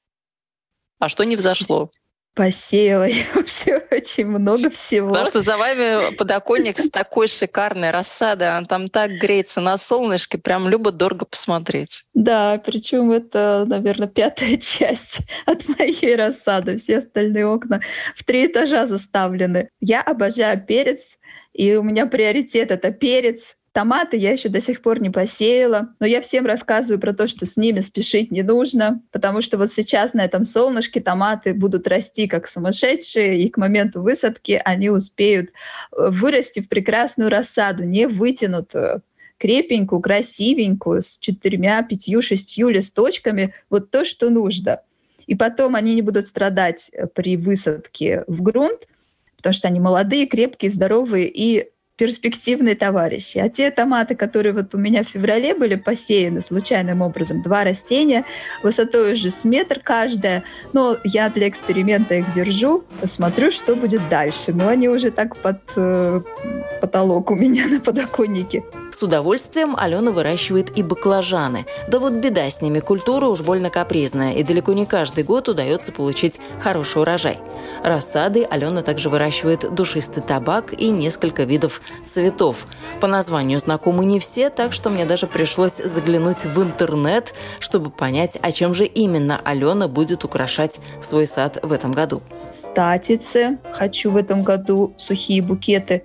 А 0.99 1.09
что 1.09 1.25
не 1.25 1.37
взошло? 1.37 1.91
Посеяла 2.39 3.09
я 3.09 3.25
вообще 3.35 3.83
очень 3.91 4.27
много 4.27 4.71
всего. 4.71 5.09
Потому 5.09 5.27
что 5.27 5.41
за 5.41 5.57
вами 5.57 6.15
подоконник 6.15 6.79
с 6.79 6.89
такой 6.89 7.27
шикарной 7.27 7.91
рассадой, 7.91 8.57
он 8.57 8.65
там 8.65 8.87
так 8.87 9.11
греется 9.11 9.61
на 9.61 9.77
солнышке, 9.77 10.39
прям 10.39 10.69
любо-дорого 10.69 11.27
посмотреть. 11.27 12.05
Да, 12.15 12.63
причем 12.65 13.11
это, 13.11 13.65
наверное, 13.67 14.07
пятая 14.07 14.57
часть 14.61 15.23
от 15.47 15.69
моей 15.69 16.15
рассады. 16.15 16.77
Все 16.77 16.99
остальные 16.99 17.45
окна 17.45 17.81
в 18.15 18.23
три 18.23 18.47
этажа 18.47 18.87
заставлены. 18.87 19.71
Я 19.81 20.01
обожаю 20.03 20.65
перец, 20.65 21.19
и 21.53 21.75
у 21.75 21.83
меня 21.83 22.07
приоритет— 22.07 22.71
это 22.71 22.93
перец, 22.93 23.57
Томаты 23.79 24.17
я 24.17 24.33
еще 24.33 24.49
до 24.49 24.61
сих 24.61 24.83
пор 24.83 25.01
не 25.01 25.09
посеяла, 25.09 25.95
но 26.01 26.07
я 26.07 26.21
всем 26.21 26.47
рассказываю 26.47 26.99
про 26.99 27.13
то, 27.15 27.29
что 27.29 27.47
с 27.47 27.57
ними 27.57 27.79
спешить 27.79 28.33
не 28.33 28.43
нужно, 28.43 29.01
потому 29.13 29.41
что 29.41 29.57
вот 29.57 29.71
сейчас 29.71 30.15
на 30.15 30.25
этом 30.25 30.43
солнышке 30.43 31.01
томаты 31.01 31.55
будут 31.55 31.87
расти 31.87 32.27
как 32.27 32.49
сумасшедшие, 32.49 33.41
и 33.41 33.49
к 33.49 33.57
моменту 33.57 34.03
высадки 34.03 34.61
они 34.65 34.91
успеют 34.91 35.51
э, 35.51 36.09
вырасти 36.11 36.59
в 36.59 36.69
прекрасную 36.69 37.31
рассаду, 37.31 37.85
не 37.85 38.09
вытянутую 38.09 39.03
крепенькую, 39.39 40.01
красивенькую, 40.01 41.01
с 41.01 41.17
четырьмя, 41.17 41.85
пятью, 41.85 42.21
шестью 42.21 42.71
листочками, 42.71 43.55
вот 43.71 43.93
то, 43.93 44.05
что 44.05 44.29
нужно. 44.29 44.81
И 45.29 45.37
потом 45.37 45.77
они 45.77 45.95
не 45.95 46.03
будут 46.03 46.27
страдать 46.27 46.91
э, 46.93 47.07
при 47.07 47.37
высадке 47.37 48.25
в 48.27 48.43
грунт, 48.43 48.89
потому 49.37 49.53
что 49.53 49.69
они 49.69 49.79
молодые, 49.79 50.27
крепкие, 50.27 50.73
здоровые 50.73 51.31
и 51.33 51.71
перспективные 51.99 52.77
товарищи. 52.77 53.39
А 53.39 53.49
те 53.51 53.71
томаты, 53.71 54.15
которые 54.15 54.53
вот 54.53 54.75
у 54.75 54.79
меня 54.79 55.03
в 55.03 55.09
феврале 55.09 55.55
были 55.55 55.75
посеяны 55.75 56.41
случайным 56.41 57.03
образом, 57.03 57.43
два 57.43 57.65
растения, 57.65 58.25
высотой 58.63 59.13
уже 59.13 59.31
с 59.31 59.45
метр 59.45 59.81
каждая, 59.83 60.45
но 60.73 60.97
я 61.05 61.29
для 61.29 61.49
эксперимента 61.49 62.15
их 62.15 62.33
держу, 62.33 62.85
смотрю, 63.05 63.51
что 63.51 63.75
будет 63.75 64.09
дальше. 64.09 64.53
Но 64.53 64.69
они 64.69 64.89
уже 64.89 65.11
так 65.11 65.37
под 65.37 65.59
э, 65.77 66.21
потолок 66.81 67.31
у 67.31 67.35
меня 67.35 67.67
на 67.67 67.81
подоконнике. 67.81 68.65
С 68.91 69.03
удовольствием 69.03 69.77
Алена 69.77 70.11
выращивает 70.11 70.77
и 70.77 70.83
баклажаны. 70.83 71.67
Да 71.89 72.01
вот 72.01 72.15
беда 72.15 72.51
с 72.51 72.61
ними, 72.63 72.81
культура 72.81 73.27
уж 73.27 73.43
больно 73.43 73.71
капризная, 73.71 74.33
и 74.33 74.43
далеко 74.43 74.73
не 74.73 74.87
каждый 74.87 75.25
год 75.25 75.49
удается 75.49 75.93
получить 75.93 76.41
хороший 76.61 77.03
урожай. 77.03 77.39
Рассады 77.85 78.45
Алена 78.45 78.83
также 78.83 79.09
выращивает 79.09 79.73
душистый 79.73 80.23
табак 80.23 80.73
и 80.73 80.89
несколько 80.89 81.45
видов 81.45 81.81
цветов. 82.07 82.67
По 83.01 83.07
названию 83.07 83.59
знакомы 83.59 84.05
не 84.05 84.19
все, 84.19 84.51
так 84.51 84.73
что 84.73 84.91
мне 84.91 85.05
даже 85.05 85.27
пришлось 85.27 85.77
заглянуть 85.77 86.45
в 86.45 86.63
интернет, 86.63 87.35
чтобы 87.61 87.91
понять, 87.91 88.39
о 88.43 88.53
чем 88.53 88.75
же 88.75 88.85
именно 88.87 89.41
Алена 89.45 89.89
будет 89.89 90.25
украшать 90.25 90.81
свой 91.01 91.27
сад 91.27 91.59
в 91.63 91.73
этом 91.73 91.93
году. 91.93 92.23
Статицы. 92.51 93.59
Хочу 93.73 94.11
в 94.11 94.17
этом 94.17 94.43
году 94.43 94.95
сухие 94.97 95.43
букеты 95.43 96.03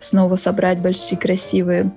снова 0.00 0.36
собрать 0.36 0.80
большие, 0.80 1.18
красивые. 1.18 1.90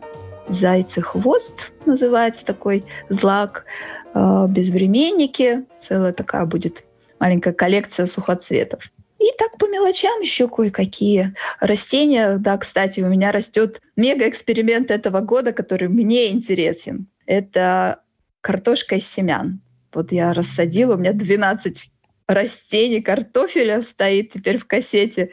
Зайцы 0.49 1.01
хвост 1.01 1.71
называется 1.85 2.45
такой 2.45 2.85
злак. 3.09 3.65
А, 4.13 4.47
безвременники. 4.47 5.65
Целая 5.79 6.13
такая 6.13 6.45
будет 6.45 6.83
маленькая 7.19 7.53
коллекция 7.53 8.05
сухоцветов. 8.05 8.83
И 9.19 9.25
так 9.37 9.57
по 9.57 9.67
мелочам 9.67 10.21
еще 10.21 10.47
кое-какие 10.47 11.33
растения. 11.59 12.37
Да, 12.37 12.57
кстати, 12.57 13.01
у 13.01 13.07
меня 13.07 13.31
растет 13.31 13.81
мега-эксперимент 13.95 14.91
этого 14.91 15.21
года, 15.21 15.53
который 15.53 15.87
мне 15.87 16.31
интересен. 16.31 17.07
Это 17.25 18.01
картошка 18.41 18.95
из 18.95 19.07
семян. 19.07 19.61
Вот 19.93 20.11
я 20.11 20.33
рассадила, 20.33 20.95
у 20.95 20.97
меня 20.97 21.13
12 21.13 21.89
растений 22.27 23.01
картофеля 23.01 23.81
стоит 23.81 24.31
теперь 24.31 24.57
в 24.57 24.65
кассете. 24.65 25.31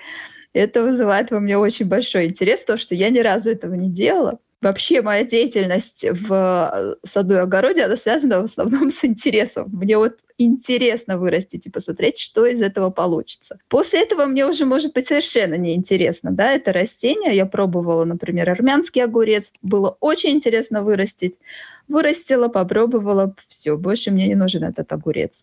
Это 0.53 0.83
вызывает 0.83 1.31
во 1.31 1.41
мне 1.41 1.59
очень 1.59 1.87
большой 1.87 2.27
интерес, 2.27 2.61
потому 2.61 2.79
что 2.79 2.95
я 2.95 3.11
ни 3.11 3.19
разу 3.19 3.51
этого 3.51 3.75
не 3.75 3.91
делала. 3.91 4.39
Вообще 4.65 5.03
моя 5.03 5.25
деятельность 5.25 6.07
в 6.11 6.33
э, 6.33 7.07
саду 7.07 7.35
и 7.35 7.37
огороде, 7.37 7.85
она 7.85 7.97
связана 7.97 8.41
в 8.41 8.45
основном 8.45 8.91
с 8.91 9.05
интересом. 9.05 9.69
Мне 9.71 9.99
вот 9.99 10.21
интересно 10.39 11.19
вырастить 11.19 11.67
и 11.67 11.71
посмотреть, 11.71 12.19
что 12.19 12.47
из 12.47 12.63
этого 12.63 12.89
получится. 12.89 13.59
После 13.69 14.01
этого 14.01 14.25
мне 14.25 14.47
уже 14.47 14.65
может 14.65 14.95
быть 14.95 15.09
совершенно 15.09 15.57
неинтересно. 15.57 16.31
Да? 16.31 16.53
Это 16.53 16.73
растение. 16.73 17.37
Я 17.37 17.45
пробовала, 17.45 18.07
например, 18.07 18.49
армянский 18.49 19.05
огурец. 19.05 19.53
Было 19.61 19.99
очень 20.01 20.31
интересно 20.31 20.83
вырастить. 20.83 21.39
Вырастила, 21.87 22.49
попробовала. 22.49 23.37
Все, 23.49 23.77
больше 23.77 24.13
мне 24.13 24.29
не 24.29 24.35
нужен 24.35 24.65
этот 24.65 24.91
огурец. 24.95 25.43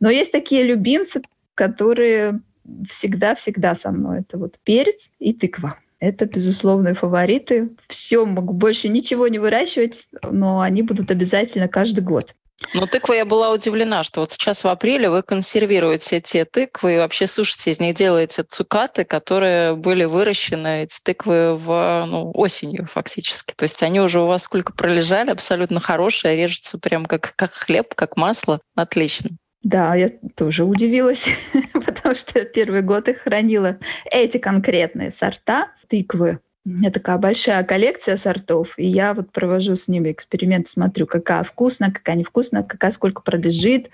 Но 0.00 0.08
есть 0.08 0.32
такие 0.32 0.62
любимцы, 0.62 1.20
которые 1.54 2.40
всегда-всегда 2.88 3.74
со 3.74 3.90
мной. 3.90 4.20
Это 4.20 4.38
вот 4.38 4.58
перец 4.64 5.10
и 5.18 5.34
тыква. 5.34 5.76
Это 6.02 6.26
безусловные 6.26 6.94
фавориты. 6.94 7.76
Все, 7.86 8.26
могу 8.26 8.52
больше 8.52 8.88
ничего 8.88 9.28
не 9.28 9.38
выращивать, 9.38 10.08
но 10.28 10.60
они 10.60 10.82
будут 10.82 11.12
обязательно 11.12 11.68
каждый 11.68 12.00
год. 12.00 12.34
Ну, 12.74 12.88
тыква 12.88 13.12
я 13.12 13.24
была 13.24 13.50
удивлена, 13.50 14.02
что 14.02 14.20
вот 14.20 14.32
сейчас 14.32 14.64
в 14.64 14.68
апреле 14.68 15.10
вы 15.10 15.22
консервируете 15.22 16.20
те 16.20 16.44
тыквы 16.44 16.96
и 16.96 16.98
вообще 16.98 17.28
сушите 17.28 17.70
из 17.70 17.78
них, 17.78 17.94
делаете 17.94 18.42
цукаты, 18.42 19.04
которые 19.04 19.76
были 19.76 20.02
выращены, 20.02 20.82
эти 20.82 20.98
тыквы, 21.04 21.56
в, 21.56 22.04
ну, 22.08 22.32
осенью 22.34 22.88
фактически. 22.90 23.54
То 23.54 23.62
есть 23.62 23.80
они 23.84 24.00
уже 24.00 24.20
у 24.20 24.26
вас 24.26 24.42
сколько 24.42 24.72
пролежали, 24.72 25.30
абсолютно 25.30 25.78
хорошие, 25.78 26.36
режутся 26.36 26.80
прям 26.80 27.06
как, 27.06 27.34
как 27.36 27.52
хлеб, 27.52 27.94
как 27.94 28.16
масло. 28.16 28.60
Отлично. 28.74 29.30
Да, 29.62 29.94
я 29.94 30.08
тоже 30.34 30.64
удивилась, 30.64 31.28
потому 31.72 32.14
что 32.14 32.44
первый 32.44 32.82
год 32.82 33.08
их 33.08 33.18
хранила. 33.18 33.78
Эти 34.10 34.38
конкретные 34.38 35.10
сорта 35.10 35.70
тыквы. 35.88 36.40
У 36.64 36.70
меня 36.70 36.90
такая 36.90 37.18
большая 37.18 37.62
коллекция 37.64 38.16
сортов, 38.16 38.78
и 38.78 38.86
я 38.86 39.14
вот 39.14 39.32
провожу 39.32 39.74
с 39.74 39.88
ними 39.88 40.12
эксперимент, 40.12 40.68
смотрю, 40.68 41.06
какая 41.06 41.42
вкусная, 41.42 41.90
какая 41.90 42.16
невкусная, 42.16 42.62
какая 42.62 42.92
сколько 42.92 43.20
пролежит, 43.20 43.90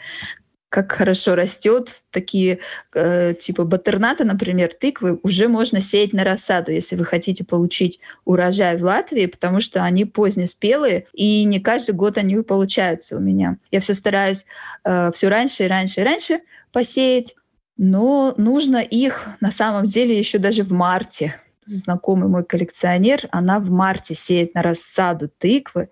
как 0.69 0.93
хорошо 0.93 1.35
растет. 1.35 2.03
Такие 2.11 2.59
э, 2.95 3.35
типа 3.35 3.65
батерната, 3.65 4.25
например, 4.25 4.75
тыквы, 4.79 5.19
уже 5.23 5.49
можно 5.49 5.81
сеять 5.81 6.13
на 6.13 6.25
рассаду, 6.25 6.73
если 6.73 6.97
вы 6.97 7.05
хотите 7.05 7.45
получить 7.45 8.01
урожай 8.25 8.77
в 8.77 8.83
Латвии, 8.83 9.27
потому 9.27 9.61
что 9.61 9.83
они 9.83 10.05
позднеспелые, 10.05 11.07
и 11.13 11.45
не 11.45 11.61
каждый 11.61 11.95
год 11.95 12.19
они 12.19 12.37
получаются 12.43 13.17
у 13.17 13.21
меня. 13.21 13.57
Я 13.71 13.81
все 13.81 13.95
стараюсь 13.95 14.45
э, 14.85 15.11
все 15.15 15.29
раньше 15.29 15.65
и 15.65 15.69
раньше 15.69 16.01
и 16.01 16.05
раньше 16.05 16.41
посеять, 16.73 17.35
но 17.77 18.35
нужно 18.37 18.79
их 18.79 19.27
на 19.41 19.51
самом 19.51 19.87
деле 19.87 20.19
еще 20.19 20.39
даже 20.39 20.63
в 20.63 20.73
марте. 20.73 21.41
Знакомый 21.65 22.29
мой 22.29 22.45
коллекционер, 22.45 23.29
она 23.31 23.59
в 23.59 23.71
марте 23.71 24.15
сеет 24.15 24.55
на 24.55 24.63
рассаду 24.63 25.29
тыквы, 25.29 25.89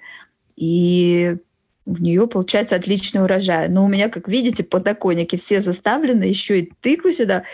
и 0.56 1.36
в 1.86 2.02
нее 2.02 2.26
получается 2.26 2.76
отличный 2.76 3.22
урожай. 3.22 3.68
Но 3.68 3.84
у 3.84 3.88
меня, 3.88 4.08
как 4.08 4.28
видите, 4.28 4.64
подоконники 4.64 5.36
все 5.36 5.62
заставлены, 5.62 6.24
еще 6.24 6.60
и 6.60 6.72
тыкву 6.80 7.12
сюда 7.12 7.44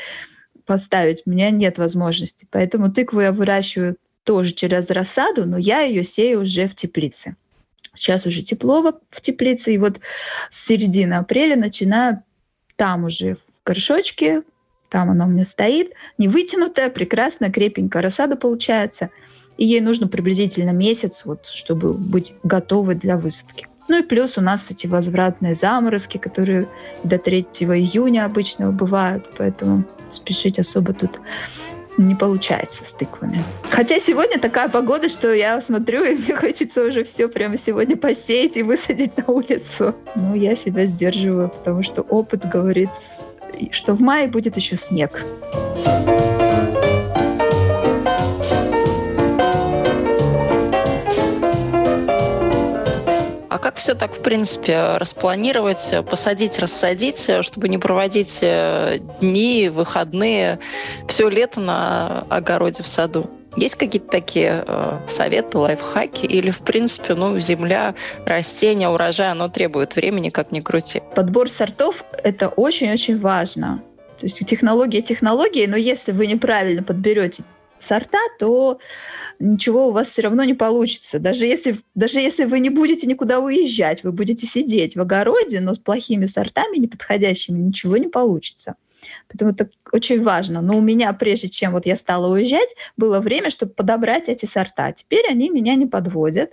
поставить 0.65 1.23
у 1.27 1.31
меня 1.31 1.51
нет 1.51 1.79
возможности. 1.79 2.47
Поэтому 2.51 2.91
тыкву 2.91 3.21
я 3.21 3.33
выращиваю 3.33 3.97
тоже 4.25 4.53
через 4.53 4.89
рассаду, 4.91 5.45
но 5.45 5.59
я 5.59 5.83
ее 5.83 6.03
сею 6.03 6.43
уже 6.43 6.67
в 6.67 6.75
теплице. 6.75 7.37
Сейчас 7.95 8.25
уже 8.25 8.43
тепло 8.43 8.99
в 9.11 9.21
теплице, 9.21 9.75
и 9.75 9.79
вот 9.79 10.01
с 10.51 10.65
середины 10.65 11.15
апреля 11.15 11.57
начинаю 11.57 12.23
там 12.77 13.05
уже 13.05 13.37
горшочке, 13.67 14.43
там 14.89 15.11
она 15.11 15.27
у 15.27 15.29
меня 15.29 15.45
стоит, 15.45 15.93
не 16.17 16.29
вытянутая, 16.29 16.89
прекрасная, 16.89 17.51
крепенькая 17.51 18.03
рассада 18.03 18.37
получается. 18.37 19.11
И 19.59 19.67
ей 19.67 19.81
нужно 19.81 20.09
приблизительно 20.09 20.71
месяц, 20.71 21.23
вот, 21.27 21.47
чтобы 21.47 21.93
быть 21.93 22.35
готовой 22.43 22.95
для 22.95 23.19
высадки. 23.19 23.67
Ну 23.93 23.99
и 23.99 24.03
плюс 24.03 24.39
у 24.39 24.41
нас 24.41 24.71
эти 24.71 24.87
возвратные 24.87 25.55
заморозки, 25.55 26.17
которые 26.17 26.67
до 27.05 27.19
3 27.19 27.43
июня 27.61 28.25
обычно 28.25 28.73
бывают, 28.73 29.29
поэтому 29.37 29.85
спешить 30.09 30.59
особо 30.59 30.95
тут 30.95 31.21
не 31.99 32.15
получается 32.15 32.85
с 32.87 32.93
тыквами. 32.93 33.45
Хотя 33.65 34.01
сегодня 34.01 34.39
такая 34.39 34.71
погода, 34.71 35.11
что 35.11 35.35
я 35.35 35.61
смотрю, 35.61 36.05
и 36.05 36.15
мне 36.15 36.35
хочется 36.35 36.87
уже 36.87 37.05
все 37.05 37.29
прямо 37.29 37.59
сегодня 37.59 37.99
посеять 37.99 38.57
и 38.57 38.63
высадить 38.63 39.15
на 39.19 39.27
улицу. 39.27 39.95
Но 40.17 40.35
я 40.35 40.57
себя 40.57 40.87
сдерживаю, 40.87 41.51
потому 41.51 41.83
что 41.83 42.01
опыт 42.01 42.49
говорит, 42.49 42.89
что 43.73 43.93
в 43.93 44.01
мае 44.01 44.27
будет 44.27 44.57
еще 44.57 44.79
снег. 44.79 45.23
Как 53.62 53.76
все 53.76 53.95
так, 53.95 54.14
в 54.14 54.23
принципе, 54.23 54.97
распланировать, 54.97 55.95
посадить, 56.11 56.59
рассадить, 56.59 57.31
чтобы 57.42 57.69
не 57.69 57.78
проводить 57.78 58.40
э, 58.42 58.99
дни, 59.21 59.69
выходные, 59.69 60.59
все 61.09 61.28
лето 61.28 61.61
на 61.61 62.26
огороде 62.28 62.83
в 62.83 62.88
саду? 62.88 63.31
Есть 63.57 63.76
какие-то 63.76 64.09
такие 64.09 64.64
э, 64.66 64.99
советы, 65.07 65.59
лайфхаки? 65.59 66.26
Или, 66.26 66.50
в 66.50 66.61
принципе, 66.61 67.14
ну, 67.14 67.38
земля, 67.38 67.95
растения, 68.25 68.88
урожай, 68.88 69.31
оно 69.31 69.49
требует 69.49 69.95
времени, 69.95 70.31
как 70.31 70.52
ни 70.52 70.61
крути? 70.61 71.02
Подбор 71.14 71.49
сортов— 71.49 72.04
это 72.25 72.49
очень-очень 72.49 73.19
важно. 73.19 73.83
То 74.19 74.26
есть 74.26 74.45
технология 74.47 75.02
технологии, 75.02 75.66
но 75.66 75.76
если 75.76 76.12
вы 76.12 76.26
неправильно 76.26 76.83
подберете 76.83 77.45
сорта, 77.83 78.19
то 78.39 78.79
ничего 79.39 79.89
у 79.89 79.93
вас 79.93 80.09
все 80.09 80.23
равно 80.23 80.45
не 80.45 80.55
получится. 80.55 81.19
Даже 81.19 81.47
если, 81.47 81.79
даже 81.95 82.21
если 82.21 82.45
вы 82.45 82.61
не 82.61 82.71
будете 82.71 83.07
никуда 83.07 83.41
уезжать, 83.41 84.05
вы 84.05 84.12
будете 84.12 84.47
сидеть 84.47 84.97
в 84.97 85.01
огороде, 85.01 85.61
но 85.61 85.75
с 85.75 85.79
плохими 85.79 86.27
сортами, 86.27 86.79
неподходящими, 86.79 87.59
ничего 87.59 87.97
не 87.97 88.09
получится. 88.09 88.77
Поэтому 89.29 89.51
это 89.51 89.71
очень 89.93 90.23
важно. 90.23 90.61
Но 90.61 90.77
у 90.77 90.81
меня, 90.81 91.12
прежде 91.12 91.49
чем 91.49 91.73
вот 91.73 91.87
я 91.87 91.97
стала 91.97 92.33
уезжать, 92.33 92.69
было 92.97 93.21
время, 93.21 93.51
чтобы 93.51 93.73
подобрать 93.73 94.29
эти 94.29 94.47
сорта. 94.47 94.93
Теперь 94.93 95.27
они 95.29 95.51
меня 95.51 95.75
не 95.75 95.87
подводят. 95.87 96.53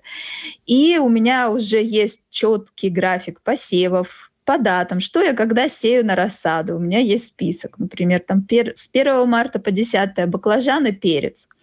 И 0.66 0.98
у 0.98 1.10
меня 1.10 1.52
уже 1.52 1.84
есть 1.84 2.22
четкий 2.30 2.90
график 2.90 3.42
посевов, 3.42 4.29
по 4.50 4.58
датам, 4.58 5.00
что 5.00 5.22
я 5.22 5.34
когда 5.34 5.70
сею 5.70 6.06
на 6.06 6.16
рассаду. 6.16 6.76
У 6.76 6.80
меня 6.80 7.00
есть 7.00 7.28
список. 7.28 7.78
Например, 7.80 8.20
там 8.20 8.42
пер... 8.42 8.74
с 8.76 8.90
1 8.92 9.30
марта 9.30 9.60
по 9.60 9.72
10 9.72 10.30
баклажаны, 10.30 10.92
перец– 10.92 11.48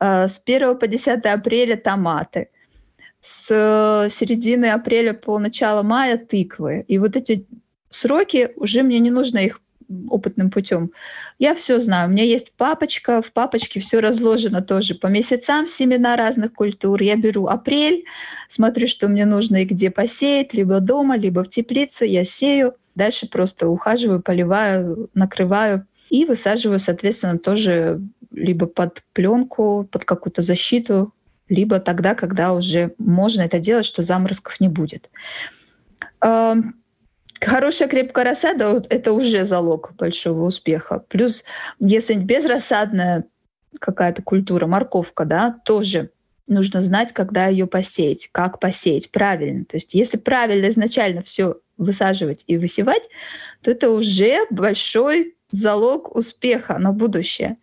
Э, 0.00 0.28
с 0.28 0.42
1 0.44 0.78
по 0.78 0.86
10 0.86 1.24
апреля 1.26 1.76
томаты. 1.76 2.48
С 3.20 3.50
э, 3.50 4.10
середины 4.10 4.66
апреля 4.66 5.12
по 5.12 5.38
начало 5.38 5.82
мая 5.82 6.16
тыквы. 6.16 6.84
И 6.88 6.98
вот 6.98 7.16
эти 7.16 7.46
сроки 7.90 8.50
уже 8.56 8.82
мне 8.82 8.98
не 9.00 9.10
нужно 9.10 9.38
их 9.38 9.60
опытным 10.08 10.50
путем. 10.50 10.90
Я 11.38 11.54
все 11.54 11.80
знаю. 11.80 12.08
У 12.08 12.12
меня 12.12 12.24
есть 12.24 12.52
папочка, 12.52 13.22
в 13.22 13.32
папочке 13.32 13.80
все 13.80 14.00
разложено 14.00 14.62
тоже 14.62 14.94
по 14.94 15.06
месяцам 15.06 15.66
семена 15.66 16.16
разных 16.16 16.52
культур. 16.52 17.02
Я 17.02 17.16
беру 17.16 17.46
апрель, 17.46 18.04
смотрю, 18.48 18.86
что 18.86 19.08
мне 19.08 19.24
нужно 19.24 19.62
и 19.62 19.64
где 19.64 19.90
посеять, 19.90 20.52
либо 20.54 20.80
дома, 20.80 21.16
либо 21.16 21.44
в 21.44 21.48
теплице. 21.48 22.06
Я 22.06 22.24
сею, 22.24 22.74
дальше 22.94 23.28
просто 23.28 23.68
ухаживаю, 23.68 24.20
поливаю, 24.20 25.08
накрываю 25.14 25.86
и 26.10 26.24
высаживаю, 26.24 26.80
соответственно, 26.80 27.38
тоже 27.38 28.00
либо 28.30 28.66
под 28.66 29.02
пленку, 29.12 29.88
под 29.90 30.04
какую-то 30.04 30.42
защиту, 30.42 31.12
либо 31.48 31.80
тогда, 31.80 32.14
когда 32.14 32.52
уже 32.52 32.94
можно 32.98 33.42
это 33.42 33.58
делать, 33.58 33.86
что 33.86 34.02
заморозков 34.02 34.60
не 34.60 34.68
будет. 34.68 35.08
Хорошая 37.40 37.88
крепкая 37.88 38.24
рассада— 38.24 38.84
это 38.90 39.12
уже 39.12 39.44
залог 39.44 39.92
большого 39.96 40.44
успеха. 40.44 41.04
Плюс, 41.08 41.44
если 41.78 42.14
безрассадная 42.14 43.24
какая-то 43.78 44.22
культура, 44.22 44.66
морковка, 44.66 45.24
да, 45.24 45.60
тоже 45.64 46.10
нужно 46.46 46.82
знать, 46.82 47.12
когда 47.12 47.46
ее 47.46 47.66
посеять, 47.66 48.28
как 48.32 48.58
посеять 48.58 49.10
правильно. 49.10 49.64
То 49.64 49.76
есть 49.76 49.94
если 49.94 50.16
правильно 50.16 50.68
изначально 50.68 51.22
все 51.22 51.56
высаживать 51.76 52.42
и 52.46 52.56
высевать, 52.56 53.08
то 53.62 53.70
это 53.70 53.90
уже 53.90 54.46
большой 54.50 55.36
залог 55.50 56.14
успеха 56.14 56.78
на 56.78 56.92
будущее. 56.92 57.56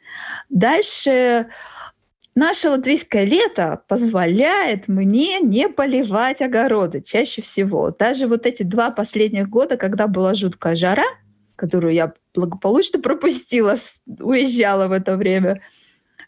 Дальше 0.50 1.48
наше 2.36 2.70
латвийское 2.70 3.24
лето 3.24 3.82
позволяет 3.88 4.88
мне 4.88 5.40
не 5.40 5.70
поливать 5.70 6.42
огороды 6.42 7.02
чаще 7.02 7.42
всего. 7.42 7.92
Даже 7.92 8.28
вот 8.28 8.46
эти 8.46 8.64
два 8.64 8.92
последних 8.92 9.50
года, 9.50 9.78
когда 9.78 10.08
была 10.08 10.34
жуткая 10.34 10.76
жара, 10.76 11.06
которую 11.56 11.94
я 11.94 12.14
благополучно 12.34 13.00
пропустила, 13.00 13.76
уезжала 14.20 14.88
в 14.88 14.92
это 14.92 15.16
время, 15.16 15.62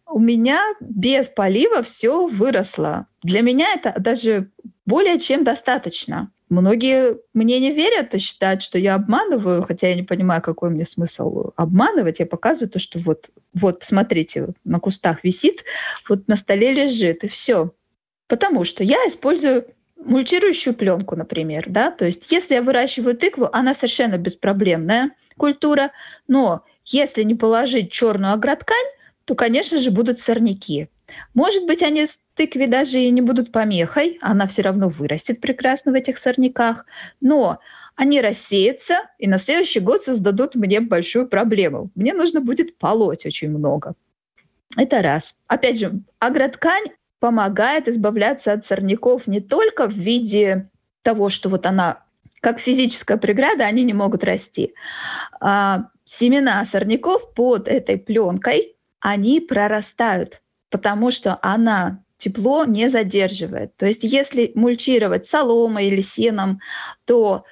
у 0.05 0.19
меня 0.19 0.61
без 0.79 1.27
полива 1.27 1.83
все 1.83 2.27
выросло. 2.27 3.07
Для 3.23 3.41
меня 3.41 3.73
это 3.73 3.93
даже 3.99 4.49
более 4.85 5.19
чем 5.19 5.43
достаточно. 5.43 6.31
Многие 6.49 7.17
мне 7.33 7.59
не 7.59 7.71
верят 7.71 8.15
и 8.15 8.19
считают, 8.19 8.61
что 8.61 8.77
я 8.77 8.95
обманываю, 8.95 9.63
хотя 9.63 9.89
я 9.89 9.95
не 9.95 10.03
понимаю, 10.03 10.41
какой 10.41 10.69
мне 10.69 10.85
смысл 10.85 11.51
обманывать. 11.57 12.19
Я 12.19 12.25
показываю 12.25 12.69
то, 12.69 12.79
что 12.79 12.99
вот, 12.99 13.29
вот, 13.53 13.79
посмотрите, 13.79 14.49
на 14.63 14.79
кустах 14.79 15.23
висит, 15.23 15.65
вот 16.07 16.27
на 16.27 16.37
столе 16.37 16.71
лежит, 16.71 17.23
и 17.23 17.27
все. 17.27 17.73
Потому 18.27 18.63
что 18.63 18.83
я 18.83 18.97
использую 19.07 19.67
мульчирующую 19.97 20.73
пленку, 20.73 21.15
например, 21.15 21.65
да, 21.67 21.91
то 21.91 22.05
есть 22.05 22.31
если 22.31 22.53
я 22.53 22.61
выращиваю 22.61 23.17
тыкву, 23.17 23.49
она 23.51 23.73
совершенно 23.73 24.17
беспроблемная 24.17 25.11
культура, 25.37 25.91
но 26.27 26.63
если 26.85 27.23
не 27.23 27.35
положить 27.35 27.91
черную 27.91 28.33
агроткань, 28.33 28.85
то, 29.25 29.35
конечно 29.35 29.77
же, 29.77 29.91
будут 29.91 30.19
сорняки. 30.19 30.87
Может 31.33 31.65
быть, 31.65 31.81
они 31.81 32.05
тыкве 32.37 32.67
даже 32.67 32.99
и 32.99 33.09
не 33.09 33.21
будут 33.21 33.51
помехой, 33.51 34.17
она 34.21 34.47
все 34.47 34.61
равно 34.61 34.87
вырастет 34.87 35.41
прекрасно 35.41 35.91
в 35.91 35.95
этих 35.95 36.17
сорняках, 36.17 36.85
но 37.19 37.59
они 37.95 38.21
рассеются 38.21 39.09
и 39.17 39.27
на 39.27 39.39
следующий 39.39 39.79
год 39.79 40.03
создадут 40.03 40.55
мне 40.55 40.79
большую 40.79 41.27
проблему. 41.27 41.89
Мне 41.95 42.13
нужно 42.13 42.39
будет 42.39 42.77
полоть 42.77 43.25
очень 43.25 43.49
много. 43.49 43.95
Это 44.77 45.01
раз. 45.01 45.35
Опять 45.47 45.79
же, 45.79 46.01
агроткань 46.19 46.85
помогает 47.19 47.87
избавляться 47.87 48.53
от 48.53 48.65
сорняков 48.65 49.25
не 49.27 49.41
только 49.41 49.87
в 49.87 49.93
виде 49.93 50.69
того, 51.01 51.29
что 51.29 51.49
вот 51.49 51.65
она 51.65 52.03
как 52.41 52.59
физическая 52.59 53.17
преграда, 53.17 53.65
они 53.65 53.83
не 53.83 53.93
могут 53.93 54.23
расти. 54.23 54.73
А 55.41 55.89
семена 56.05 56.63
сорняков 56.65 57.33
под 57.33 57.67
этой 57.67 57.97
пленкой, 57.97 58.75
они 58.99 59.39
прорастают, 59.39 60.41
потому 60.69 61.09
что 61.09 61.39
она 61.41 62.03
тепло 62.17 62.65
не 62.65 62.89
задерживает. 62.89 63.75
То 63.77 63.85
есть 63.85 64.03
если 64.03 64.51
мульчировать 64.55 65.27
соломой 65.27 65.87
или 65.87 66.01
сеном, 66.01 66.59
то 67.05 67.45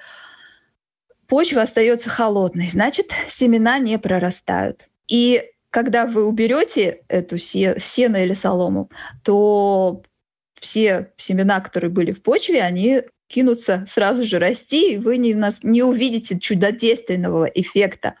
почва 1.26 1.62
остается 1.62 2.10
холодной, 2.10 2.68
значит, 2.68 3.10
семена 3.28 3.78
не 3.78 3.98
прорастают. 3.98 4.88
И 5.08 5.44
когда 5.70 6.06
вы 6.06 6.26
уберете 6.26 7.02
эту 7.08 7.38
сено 7.38 8.16
или 8.16 8.34
солому, 8.34 8.90
то 9.22 10.02
все 10.54 11.12
семена, 11.16 11.60
которые 11.60 11.90
были 11.90 12.12
в 12.12 12.22
почве, 12.22 12.62
они 12.62 13.02
кинутся 13.28 13.84
сразу 13.88 14.24
же 14.24 14.38
расти, 14.38 14.94
и 14.94 14.96
вы 14.96 15.18
не, 15.18 15.36
не 15.62 15.82
увидите 15.82 16.38
чудодейственного 16.38 17.44
эффекта 17.46 18.14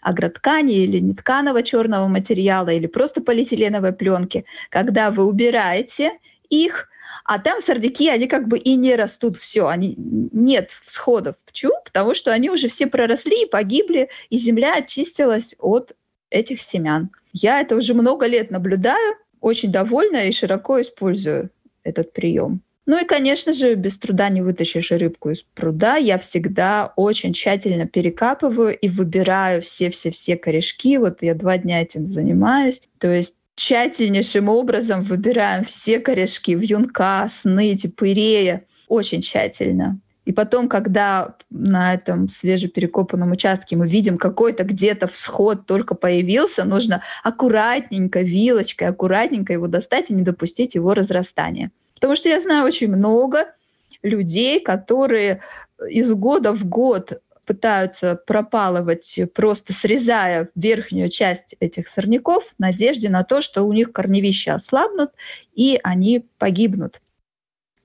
агроткани 0.00 0.74
или 0.74 0.98
нетканого 0.98 1.62
черного 1.62 2.08
материала 2.08 2.68
или 2.68 2.86
просто 2.86 3.20
полиэтиленовой 3.20 3.92
пленки, 3.92 4.44
когда 4.68 5.10
вы 5.10 5.24
убираете 5.24 6.12
их, 6.48 6.88
а 7.24 7.38
там 7.38 7.60
сорняки, 7.60 8.08
они 8.08 8.26
как 8.26 8.48
бы 8.48 8.58
и 8.58 8.74
не 8.74 8.96
растут, 8.96 9.38
все, 9.38 9.68
они 9.68 9.94
нет 9.96 10.70
всходов. 10.70 11.36
Почему? 11.44 11.74
Потому 11.84 12.14
что 12.14 12.32
они 12.32 12.50
уже 12.50 12.68
все 12.68 12.86
проросли 12.86 13.44
и 13.44 13.48
погибли, 13.48 14.08
и 14.30 14.38
земля 14.38 14.74
очистилась 14.76 15.54
от 15.58 15.92
этих 16.30 16.60
семян. 16.60 17.10
Я 17.32 17.60
это 17.60 17.76
уже 17.76 17.94
много 17.94 18.26
лет 18.26 18.50
наблюдаю, 18.50 19.16
очень 19.40 19.70
довольна 19.70 20.28
и 20.28 20.32
широко 20.32 20.80
использую 20.80 21.50
этот 21.84 22.12
прием. 22.12 22.62
Ну 22.90 22.98
и, 22.98 23.04
конечно 23.04 23.52
же, 23.52 23.76
без 23.76 23.98
труда 23.98 24.28
не 24.30 24.42
вытащишь 24.42 24.90
рыбку 24.90 25.30
из 25.30 25.42
пруда. 25.54 25.94
Я 25.94 26.18
всегда 26.18 26.92
очень 26.96 27.32
тщательно 27.32 27.86
перекапываю 27.86 28.76
и 28.76 28.88
выбираю 28.88 29.62
все-все-все 29.62 30.36
корешки. 30.36 30.98
Вот 30.98 31.22
я 31.22 31.36
два 31.36 31.56
дня 31.56 31.82
этим 31.82 32.08
занимаюсь. 32.08 32.82
То 32.98 33.12
есть 33.12 33.36
тщательнейшим 33.54 34.48
образом 34.48 35.04
выбираем 35.04 35.64
все 35.66 36.00
корешки 36.00 36.56
в 36.56 36.62
юнка, 36.62 37.28
сныти, 37.30 37.86
пырея. 37.86 38.64
Очень 38.88 39.20
тщательно. 39.20 40.00
И 40.24 40.32
потом, 40.32 40.68
когда 40.68 41.36
на 41.48 41.94
этом 41.94 42.26
свежеперекопанном 42.26 43.30
участке 43.30 43.76
мы 43.76 43.86
видим 43.86 44.18
какой-то 44.18 44.64
где-то 44.64 45.06
всход 45.06 45.64
только 45.64 45.94
появился, 45.94 46.64
нужно 46.64 47.04
аккуратненько, 47.22 48.22
вилочкой, 48.22 48.88
аккуратненько 48.88 49.52
его 49.52 49.68
достать 49.68 50.10
и 50.10 50.12
не 50.12 50.22
допустить 50.22 50.74
его 50.74 50.92
разрастания. 50.92 51.70
Потому 52.00 52.16
что 52.16 52.30
я 52.30 52.40
знаю 52.40 52.64
очень 52.64 52.88
много 52.88 53.54
людей, 54.02 54.58
которые 54.58 55.42
из 55.88 56.10
года 56.12 56.52
в 56.52 56.64
год 56.64 57.22
пытаются 57.44 58.14
пропалывать, 58.14 59.18
просто 59.34 59.72
срезая 59.72 60.48
верхнюю 60.54 61.10
часть 61.10 61.56
этих 61.60 61.88
сорняков 61.88 62.44
в 62.44 62.58
надежде 62.58 63.10
на 63.10 63.22
то, 63.22 63.40
что 63.40 63.64
у 63.64 63.72
них 63.72 63.92
корневища 63.92 64.54
ослабнут 64.54 65.10
и 65.54 65.78
они 65.82 66.26
погибнут. 66.38 67.00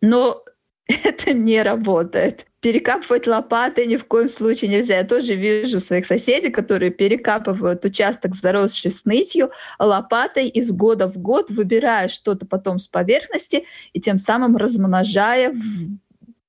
Но 0.01 0.43
это 0.87 1.33
не 1.33 1.61
работает. 1.61 2.45
Перекапывать 2.65 3.27
лопатой 3.27 3.85
ни 3.85 3.95
в 3.95 4.05
коем 4.05 4.27
случае 4.27 4.71
нельзя. 4.71 4.97
Я 4.97 5.03
тоже 5.03 5.35
вижу 5.35 5.79
своих 5.79 6.07
соседей, 6.07 6.49
которые 6.49 6.89
перекапывают 6.89 7.85
участок, 7.85 8.33
заросший 8.33 8.89
снытью, 8.89 9.51
лопатой 9.77 10.47
из 10.47 10.71
года 10.71 11.07
в 11.07 11.15
год, 11.15 11.51
выбирая 11.51 12.07
что-то 12.07 12.47
потом 12.47 12.79
с 12.79 12.87
поверхности 12.87 13.65
и 13.93 14.01
тем 14.01 14.17
самым 14.17 14.57
размножая 14.57 15.53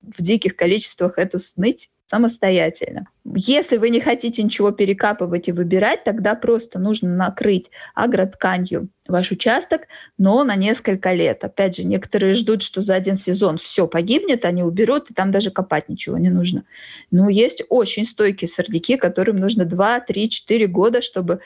в, 0.06 0.22
диких 0.22 0.56
количествах 0.56 1.18
эту 1.18 1.38
сныть 1.38 1.90
самостоятельно. 2.06 3.08
Если 3.24 3.78
вы 3.78 3.90
не 3.90 4.00
хотите 4.00 4.42
ничего 4.42 4.70
перекапывать 4.70 5.48
и 5.48 5.52
выбирать, 5.52 6.04
тогда 6.04 6.36
просто 6.36 6.78
нужно 6.78 7.08
накрыть 7.08 7.70
агротканью 7.94 8.88
ваш 9.08 9.32
участок, 9.32 9.82
но 10.16 10.44
на 10.44 10.54
несколько 10.54 11.12
лет. 11.12 11.42
Опять 11.42 11.76
же, 11.76 11.84
некоторые 11.84 12.34
ждут, 12.34 12.62
что 12.62 12.80
за 12.80 12.94
один 12.94 13.16
сезон 13.16 13.58
все 13.58 13.88
погибнет, 13.88 14.44
они 14.44 14.62
уберут, 14.62 15.10
и 15.10 15.14
там 15.14 15.32
даже 15.32 15.50
копать 15.50 15.88
ничего 15.88 16.16
не 16.16 16.30
нужно. 16.30 16.64
Но 17.10 17.28
есть 17.28 17.64
очень 17.68 18.04
стойкие 18.04 18.48
сорняки, 18.48 18.96
которым 18.96 19.38
нужно 19.38 19.64
2, 19.64 20.00
3, 20.00 20.30
4 20.30 20.66
года, 20.68 21.02
чтобы 21.02 21.40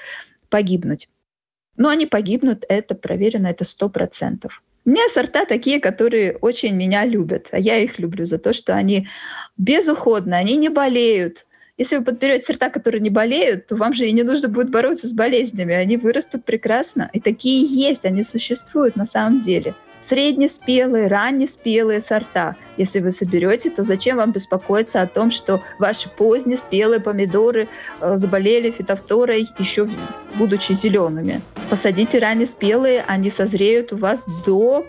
погибнуть. 0.50 1.08
Но 1.76 1.88
они 1.88 2.04
погибнут, 2.04 2.64
это 2.68 2.94
проверено, 2.94 3.46
это 3.46 3.64
100%. 3.64 4.50
У 4.86 4.90
меня 4.90 5.08
сорта 5.08 5.44
такие, 5.44 5.80
которые 5.80 6.36
очень 6.36 6.74
меня 6.74 7.04
любят, 7.04 7.48
а 7.52 7.58
я 7.58 7.78
их 7.78 7.98
люблю 7.98 8.24
за 8.24 8.38
то, 8.38 8.52
что 8.52 8.74
они 8.74 9.08
безуходны, 9.58 10.34
они 10.34 10.56
не 10.56 10.68
болеют. 10.70 11.46
Если 11.76 11.96
вы 11.96 12.04
подберете 12.04 12.44
сорта, 12.44 12.70
которые 12.70 13.00
не 13.00 13.10
болеют, 13.10 13.66
то 13.66 13.76
вам 13.76 13.94
же 13.94 14.06
и 14.06 14.12
не 14.12 14.22
нужно 14.22 14.48
будет 14.48 14.70
бороться 14.70 15.06
с 15.08 15.12
болезнями. 15.12 15.74
Они 15.74 15.96
вырастут 15.96 16.44
прекрасно. 16.44 17.08
И 17.12 17.20
такие 17.20 17.64
есть, 17.64 18.04
они 18.04 18.22
существуют 18.22 18.96
на 18.96 19.06
самом 19.06 19.40
деле 19.40 19.74
среднеспелые, 20.00 21.08
раннеспелые 21.08 22.00
сорта. 22.00 22.56
Если 22.76 23.00
вы 23.00 23.10
соберете, 23.10 23.70
то 23.70 23.82
зачем 23.82 24.16
вам 24.16 24.32
беспокоиться 24.32 25.02
о 25.02 25.06
том, 25.06 25.30
что 25.30 25.62
ваши 25.78 26.08
позднеспелые 26.08 27.00
помидоры 27.00 27.68
э, 28.00 28.16
заболели 28.16 28.70
фитофторой 28.70 29.48
еще 29.58 29.88
будучи 30.34 30.72
зелеными? 30.72 31.42
Посадите 31.68 32.18
раннеспелые, 32.18 33.04
они 33.06 33.30
созреют 33.30 33.92
у 33.92 33.96
вас 33.96 34.24
до 34.46 34.86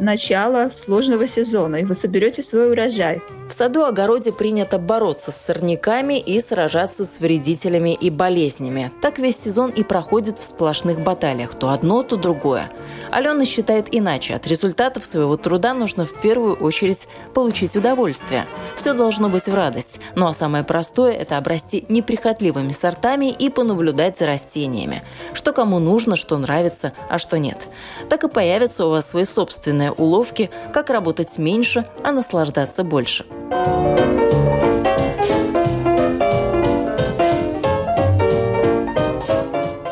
начала 0.00 0.70
сложного 0.70 1.26
сезона, 1.26 1.76
и 1.76 1.84
вы 1.84 1.94
соберете 1.94 2.42
свой 2.42 2.70
урожай. 2.72 3.22
В 3.48 3.52
саду-огороде 3.52 4.32
принято 4.32 4.78
бороться 4.78 5.30
с 5.30 5.36
сорняками 5.36 6.18
и 6.18 6.40
сражаться 6.40 7.04
с 7.04 7.20
вредителями 7.20 7.94
и 7.94 8.08
болезнями. 8.08 8.90
Так 9.02 9.18
весь 9.18 9.38
сезон 9.38 9.70
и 9.70 9.82
проходит 9.82 10.38
в 10.38 10.44
сплошных 10.44 11.00
баталиях, 11.00 11.54
то 11.54 11.68
одно, 11.68 12.02
то 12.02 12.16
другое. 12.16 12.70
Алена 13.10 13.44
считает 13.44 13.88
иначе. 13.90 14.34
От 14.34 14.46
результатов 14.46 15.04
своего 15.04 15.36
труда 15.36 15.74
нужно 15.74 16.06
в 16.06 16.20
первую 16.20 16.54
очередь 16.56 17.06
получить 17.34 17.76
удовольствие. 17.76 18.46
Все 18.76 18.94
должно 18.94 19.28
быть 19.28 19.46
в 19.46 19.54
радость. 19.54 20.00
Ну 20.14 20.26
а 20.26 20.32
самое 20.32 20.64
простое– 20.64 21.12
это 21.12 21.36
обрасти 21.36 21.84
неприхотливыми 21.88 22.72
сортами 22.72 23.30
и 23.30 23.50
понаблюдать 23.50 24.18
за 24.18 24.26
растениями. 24.26 25.02
Что 25.34 25.52
кому 25.52 25.78
нужно, 25.78 26.16
что 26.16 26.38
нравится, 26.38 26.92
а 27.10 27.18
что 27.18 27.38
нет. 27.38 27.68
Так 28.08 28.24
и 28.24 28.28
появятся 28.28 28.86
у 28.86 28.90
вас 28.90 29.10
свои 29.10 29.24
собственные 29.24 29.83
разные 29.84 29.92
уловки, 29.92 30.50
как 30.72 30.90
работать 30.90 31.38
меньше, 31.38 31.86
а 32.02 32.12
наслаждаться 32.12 32.84
больше. 32.84 33.24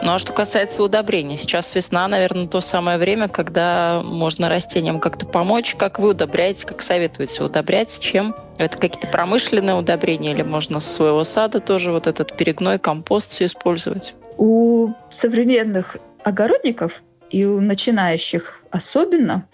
Ну 0.05 0.17
а 0.17 0.19
что 0.19 0.33
касается 0.35 0.83
удобрений, 0.83 1.39
сейчас 1.39 1.75
весна, 1.75 2.07
наверное, 2.07 2.47
то 2.47 2.61
самое 2.61 2.99
время, 2.99 3.29
когда 3.29 4.03
можно 4.05 4.49
растениям 4.51 5.01
как-то 5.01 5.25
помочь. 5.25 5.75
Как 5.75 5.99
вы 5.99 6.11
удобряете, 6.11 6.67
как 6.67 6.83
советуете 6.83 7.43
удобрять, 7.43 7.99
чем? 7.99 8.35
Это 8.59 8.79
какие-то 8.79 9.09
промышленные 9.09 9.75
удобрения 9.75 10.33
или 10.33 10.43
можно 10.43 10.81
с 10.81 10.87
своего 10.87 11.25
сада 11.25 11.61
тоже 11.61 11.93
вот 11.93 12.07
этот 12.07 12.37
перегной, 12.37 12.79
компост 12.79 13.31
все 13.31 13.47
использовать? 13.47 14.15
У 14.37 14.91
современных 15.11 15.97
огородников 16.25 17.03
и 17.31 17.47
у 17.47 17.61
начинающих 17.61 18.61
особенно, 18.71 19.47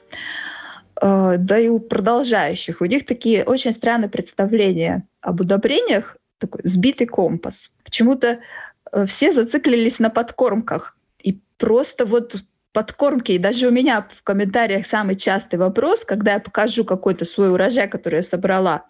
да 1.01 1.59
и 1.59 1.69
у 1.69 1.79
продолжающих, 1.79 2.81
у 2.81 2.85
них 2.85 3.07
такие 3.07 3.45
очень 3.45 3.73
странные 3.73 4.09
представления 4.09 5.07
об 5.21 5.41
удобрениях, 5.41 6.17
такой 6.39 6.61
сбитый 6.65 7.07
компас. 7.07 7.71
Почему-то 7.85 8.41
э, 8.93 9.07
все 9.07 9.33
зациклились 9.33 9.99
на 9.99 10.11
подкормках. 10.11 10.97
И 11.23 11.39
просто 11.57 12.05
вот 12.05 12.37
подкормки. 12.73 13.33
И 13.33 13.39
даже 13.39 13.67
у 13.67 13.71
меня 13.71 14.07
в 14.11 14.23
комментариях 14.23 14.87
самый 14.87 15.17
частый 15.17 15.59
вопрос, 15.59 16.05
когда 16.05 16.35
я 16.35 16.41
покажу 16.41 16.85
какой-то 16.85 17.25
свой 17.25 17.51
урожай, 17.51 17.89
который 17.89 18.17
я 18.17 18.23
собрала, 18.23 18.87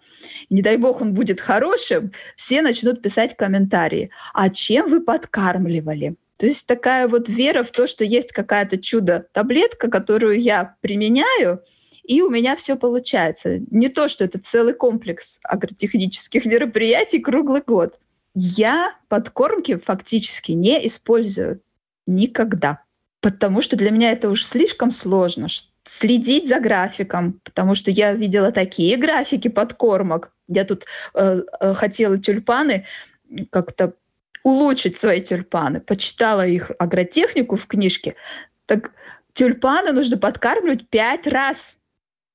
не 0.49 0.61
дай 0.61 0.77
бог 0.77 1.01
он 1.01 1.13
будет 1.13 1.41
хорошим, 1.41 2.11
все 2.35 2.61
начнут 2.61 3.01
писать 3.01 3.35
комментарии. 3.35 4.11
А 4.33 4.49
чем 4.49 4.89
вы 4.89 5.01
подкармливали? 5.01 6.15
То 6.39 6.45
есть 6.45 6.67
такая 6.67 7.09
вот 7.09 7.27
вера 7.27 7.63
в 7.63 7.71
то, 7.71 7.85
что 7.85 8.05
есть 8.05 8.31
какая-то 8.31 8.77
чудо-таблетка, 8.77 9.89
которую 9.91 10.39
я 10.41 10.77
применяю, 10.79 11.61
и 12.05 12.21
у 12.21 12.29
меня 12.29 12.55
все 12.55 12.77
получается. 12.77 13.59
Не 13.69 13.89
то, 13.89 14.07
что 14.07 14.23
это 14.23 14.39
целый 14.39 14.73
комплекс 14.73 15.41
агротехнических 15.43 16.45
мероприятий 16.45 17.19
круглый 17.19 17.61
год. 17.61 17.99
Я 18.33 18.95
подкормки 19.09 19.75
фактически 19.75 20.53
не 20.53 20.87
использую 20.87 21.61
никогда, 22.07 22.83
потому 23.19 23.59
что 23.59 23.75
для 23.75 23.91
меня 23.91 24.13
это 24.13 24.29
уже 24.29 24.45
слишком 24.45 24.91
сложно 24.91 25.47
следить 25.83 26.47
за 26.47 26.61
графиком, 26.61 27.41
потому 27.43 27.75
что 27.75 27.91
я 27.91 28.13
видела 28.13 28.53
такие 28.53 28.95
графики 28.95 29.49
подкормок. 29.49 30.31
Я 30.47 30.63
тут 30.63 30.85
э, 31.15 31.41
э, 31.59 31.73
хотела 31.73 32.17
тюльпаны 32.17 32.85
как-то 33.49 33.93
улучшить 34.49 34.99
свои 34.99 35.21
тюльпаны. 35.21 35.79
Почитала 35.79 36.45
их 36.45 36.71
агротехнику 36.77 37.55
в 37.55 37.65
книжке. 37.65 38.15
Так 38.65 38.91
тюльпаны 39.33 39.91
нужно 39.91 40.17
подкармливать 40.17 40.87
пять 40.89 41.25
раз. 41.25 41.78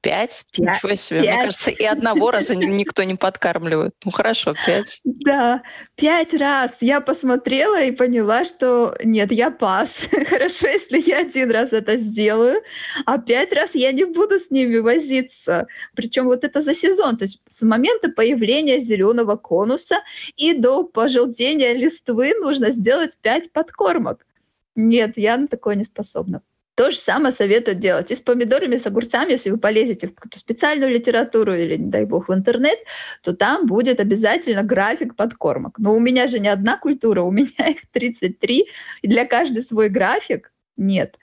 Пять? 0.04 0.44
пять 0.52 0.76
Ничего 0.76 0.94
себе. 0.96 1.22
Пять. 1.22 1.30
Мне 1.30 1.44
кажется, 1.44 1.70
и 1.70 1.84
одного 1.84 2.30
раза 2.30 2.54
никто 2.54 3.02
не 3.04 3.14
подкармливает. 3.14 3.94
Ну 4.04 4.10
хорошо, 4.10 4.54
пять. 4.66 5.00
Да, 5.04 5.62
пять 5.94 6.34
раз. 6.34 6.82
Я 6.82 7.00
посмотрела 7.00 7.82
и 7.82 7.90
поняла, 7.90 8.44
что 8.44 8.94
нет, 9.02 9.32
я 9.32 9.50
пас. 9.50 10.10
Хорошо, 10.28 10.68
если 10.68 11.00
я 11.00 11.20
один 11.20 11.50
раз 11.50 11.72
это 11.72 11.96
сделаю, 11.96 12.62
а 13.06 13.16
пять 13.16 13.54
раз 13.54 13.74
я 13.74 13.92
не 13.92 14.04
буду 14.04 14.38
с 14.38 14.50
ними 14.50 14.76
возиться. 14.76 15.68
Причем 15.96 16.26
вот 16.26 16.44
это 16.44 16.60
за 16.60 16.74
сезон. 16.74 17.16
То 17.16 17.24
есть 17.24 17.40
с 17.48 17.62
момента 17.62 18.10
появления 18.10 18.80
зеленого 18.80 19.36
конуса 19.36 20.02
и 20.36 20.52
до 20.52 20.84
пожелтения 20.84 21.72
листвы 21.72 22.34
нужно 22.38 22.72
сделать 22.72 23.16
пять 23.22 23.50
подкормок. 23.52 24.26
Нет, 24.74 25.14
я 25.16 25.38
на 25.38 25.48
такое 25.48 25.76
не 25.76 25.84
способна. 25.84 26.42
То 26.74 26.90
же 26.90 26.96
самое 26.96 27.32
советуют 27.32 27.78
делать 27.78 28.10
и 28.10 28.16
с 28.16 28.20
помидорами, 28.20 28.78
с 28.78 28.86
огурцами. 28.86 29.32
Если 29.32 29.50
вы 29.50 29.58
полезете 29.58 30.08
в 30.08 30.14
какую-то 30.14 30.38
специальную 30.38 30.90
литературу 30.90 31.54
или, 31.54 31.76
не 31.76 31.88
дай 31.88 32.04
бог, 32.04 32.28
в 32.28 32.34
интернет, 32.34 32.78
то 33.22 33.32
там 33.32 33.66
будет 33.66 34.00
обязательно 34.00 34.64
график 34.64 35.14
подкормок. 35.14 35.78
Но 35.78 35.94
у 35.94 36.00
меня 36.00 36.26
же 36.26 36.40
не 36.40 36.48
одна 36.48 36.76
культура, 36.76 37.22
у 37.22 37.30
меня 37.30 37.68
их 37.68 37.88
33, 37.92 38.66
и 39.02 39.08
для 39.08 39.24
каждой 39.24 39.62
свой 39.62 39.88
график 39.88 40.52
нет. 40.76 41.16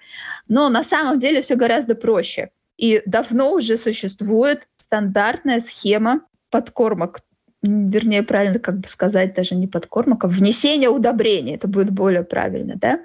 Но 0.47 0.69
на 0.69 0.83
самом 0.83 1.19
деле 1.19 1.41
все 1.41 1.55
гораздо 1.55 1.95
проще. 1.95 2.51
И 2.77 3.01
давно 3.05 3.51
уже 3.51 3.77
существует 3.77 4.67
стандартная 4.77 5.59
схема 5.59 6.21
подкормок, 6.49 7.19
вернее, 7.61 8.23
правильно 8.23 8.59
как 8.59 8.79
бы 8.79 8.87
сказать, 8.87 9.35
даже 9.35 9.55
не 9.55 9.67
подкормок, 9.67 10.23
а 10.23 10.27
внесение 10.27 10.89
удобрений. 10.89 11.55
Это 11.55 11.67
будет 11.67 11.91
более 11.91 12.23
правильно, 12.23 12.75
да? 12.77 13.01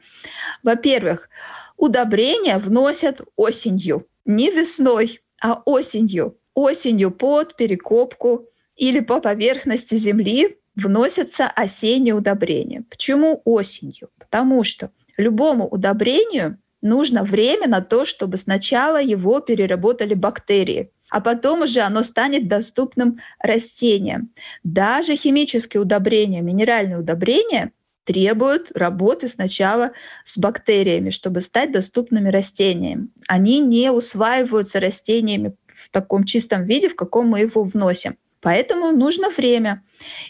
Во-первых, 0.62 1.28
Удобрения 1.76 2.58
вносят 2.58 3.20
осенью. 3.36 4.06
Не 4.24 4.50
весной, 4.50 5.20
а 5.40 5.62
осенью. 5.64 6.36
Осенью 6.54 7.10
под 7.10 7.56
перекопку 7.56 8.46
или 8.76 9.00
по 9.00 9.20
поверхности 9.20 9.96
земли 9.96 10.58
вносятся 10.74 11.46
осенние 11.46 12.14
удобрения. 12.14 12.84
Почему 12.88 13.42
осенью? 13.44 14.10
Потому 14.18 14.62
что 14.64 14.90
любому 15.16 15.66
удобрению 15.68 16.58
нужно 16.82 17.24
время 17.24 17.68
на 17.68 17.80
то, 17.80 18.04
чтобы 18.04 18.36
сначала 18.36 19.00
его 19.00 19.40
переработали 19.40 20.14
бактерии. 20.14 20.90
а 21.08 21.20
потом 21.20 21.62
уже 21.62 21.80
оно 21.80 22.02
станет 22.02 22.48
доступным 22.48 23.20
растениям. 23.38 24.30
Даже 24.64 25.14
химические 25.16 25.80
удобрения, 25.82 26.42
минеральные 26.42 26.98
удобрения 26.98 27.72
требуют 28.06 28.70
работы 28.74 29.28
сначала 29.28 29.92
с 30.24 30.38
бактериями, 30.38 31.10
чтобы 31.10 31.40
стать 31.42 31.72
доступными 31.72 32.30
растениям. 32.30 33.10
Они 33.28 33.60
не 33.60 33.90
усваиваются 33.90 34.80
растениями 34.80 35.54
в 35.66 35.90
таком 35.90 36.24
чистом 36.24 36.64
виде, 36.64 36.88
в 36.88 36.96
каком 36.96 37.28
мы 37.28 37.40
его 37.40 37.64
вносим. 37.64 38.16
Поэтому 38.40 38.92
нужно 38.92 39.28
время. 39.28 39.82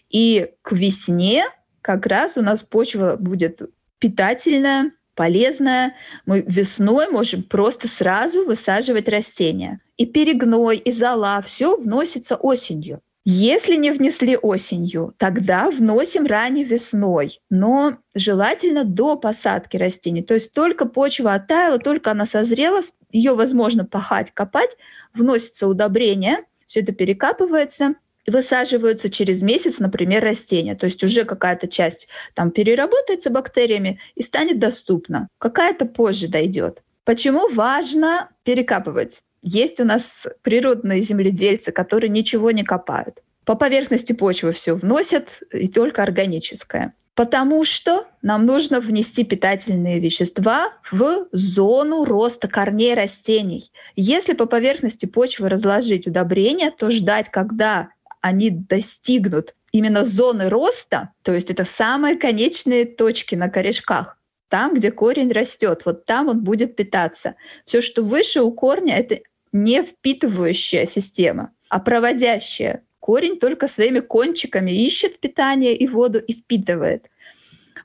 И 0.08 0.50
к 0.62 0.72
весне 0.72 1.44
как 1.82 2.06
раз 2.06 2.38
у 2.38 2.42
нас 2.42 2.62
почва 2.62 3.16
будет 3.16 3.60
питательная, 3.98 4.92
полезная. 5.14 5.94
Мы 6.24 6.42
весной 6.46 7.08
можем 7.08 7.42
просто 7.42 7.88
сразу 7.88 8.46
высаживать 8.46 9.08
растения. 9.08 9.80
И 9.98 10.06
перегной, 10.06 10.78
и 10.78 10.92
зола, 10.92 11.42
все 11.42 11.76
вносится 11.76 12.36
осенью. 12.36 13.02
Если 13.28 13.74
не 13.74 13.90
внесли 13.90 14.36
осенью, 14.36 15.12
тогда 15.18 15.68
вносим 15.68 16.26
ранней 16.26 16.62
весной, 16.62 17.40
но 17.50 17.98
желательно 18.14 18.84
до 18.84 19.16
посадки 19.16 19.76
растений. 19.76 20.22
То 20.22 20.34
есть 20.34 20.52
только 20.52 20.86
почва 20.86 21.34
оттаяла, 21.34 21.80
только 21.80 22.12
она 22.12 22.24
созрела, 22.24 22.82
ее 23.10 23.34
возможно 23.34 23.84
пахать, 23.84 24.30
копать, 24.32 24.76
вносится 25.12 25.66
удобрение, 25.66 26.44
все 26.68 26.82
это 26.82 26.92
перекапывается, 26.92 27.96
высаживаются 28.28 29.10
через 29.10 29.42
месяц, 29.42 29.80
например, 29.80 30.22
растения. 30.22 30.76
То 30.76 30.86
есть 30.86 31.02
уже 31.02 31.24
какая-то 31.24 31.66
часть 31.66 32.06
там 32.34 32.52
переработается 32.52 33.30
бактериями 33.30 33.98
и 34.14 34.22
станет 34.22 34.60
доступна. 34.60 35.26
Какая-то 35.38 35.86
позже 35.86 36.28
дойдет. 36.28 36.84
Почему 37.02 37.48
важно 37.48 38.30
перекапывать? 38.44 39.22
Есть 39.48 39.78
у 39.78 39.84
нас 39.84 40.26
природные 40.42 41.00
земледельцы, 41.02 41.70
которые 41.70 42.10
ничего 42.10 42.50
не 42.50 42.64
копают. 42.64 43.22
По 43.44 43.54
поверхности 43.54 44.12
почвы 44.12 44.50
все 44.50 44.74
вносят, 44.74 45.40
и 45.52 45.68
только 45.68 46.02
органическое. 46.02 46.94
Потому 47.14 47.62
что 47.62 48.08
нам 48.22 48.44
нужно 48.44 48.80
внести 48.80 49.22
питательные 49.22 50.00
вещества 50.00 50.72
в 50.90 51.28
зону 51.30 52.04
роста 52.04 52.48
корней 52.48 52.94
растений. 52.94 53.70
Если 53.94 54.32
по 54.32 54.46
поверхности 54.46 55.06
почвы 55.06 55.48
разложить 55.48 56.08
удобрения, 56.08 56.72
то 56.76 56.90
ждать, 56.90 57.30
когда 57.30 57.90
они 58.20 58.50
достигнут 58.50 59.54
именно 59.70 60.04
зоны 60.04 60.48
роста, 60.48 61.10
то 61.22 61.32
есть 61.32 61.52
это 61.52 61.64
самые 61.64 62.16
конечные 62.16 62.84
точки 62.84 63.36
на 63.36 63.48
корешках, 63.48 64.18
там, 64.48 64.74
где 64.74 64.90
корень 64.90 65.30
растет, 65.30 65.82
вот 65.84 66.04
там 66.04 66.26
он 66.26 66.42
будет 66.42 66.74
питаться. 66.74 67.36
Все, 67.64 67.80
что 67.80 68.02
выше 68.02 68.42
у 68.42 68.50
корня, 68.50 68.96
это 68.96 69.20
не 69.64 69.82
впитывающая 69.82 70.86
система, 70.86 71.52
а 71.68 71.80
проводящая. 71.80 72.82
Корень 73.00 73.38
только 73.38 73.68
своими 73.68 74.00
кончиками 74.00 74.72
ищет 74.72 75.20
питание 75.20 75.76
и 75.76 75.86
воду 75.86 76.18
и 76.18 76.32
впитывает. 76.32 77.08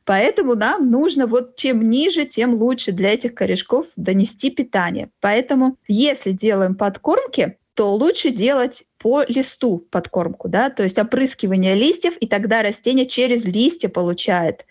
Поэтому 0.03 0.55
нам 0.55 0.89
нужно 0.89 1.27
вот 1.27 1.55
чем 1.55 1.89
ниже, 1.89 2.25
тем 2.25 2.55
лучше 2.55 2.91
для 2.91 3.13
этих 3.13 3.35
корешков 3.35 3.87
донести 3.95 4.49
питание. 4.49 5.09
Поэтому 5.19 5.77
если 5.87 6.31
делаем 6.31 6.75
подкормки, 6.75 7.57
то 7.75 7.93
лучше 7.93 8.31
делать 8.31 8.83
по 8.97 9.23
листу 9.27 9.77
подкормку, 9.77 10.49
да, 10.49 10.69
то 10.69 10.83
есть 10.83 10.97
опрыскивание 10.97 11.75
листьев, 11.75 12.17
и 12.17 12.27
тогда 12.27 12.61
растение 12.61 13.05
через 13.05 13.45
листья 13.45 13.89
получает 13.89 14.65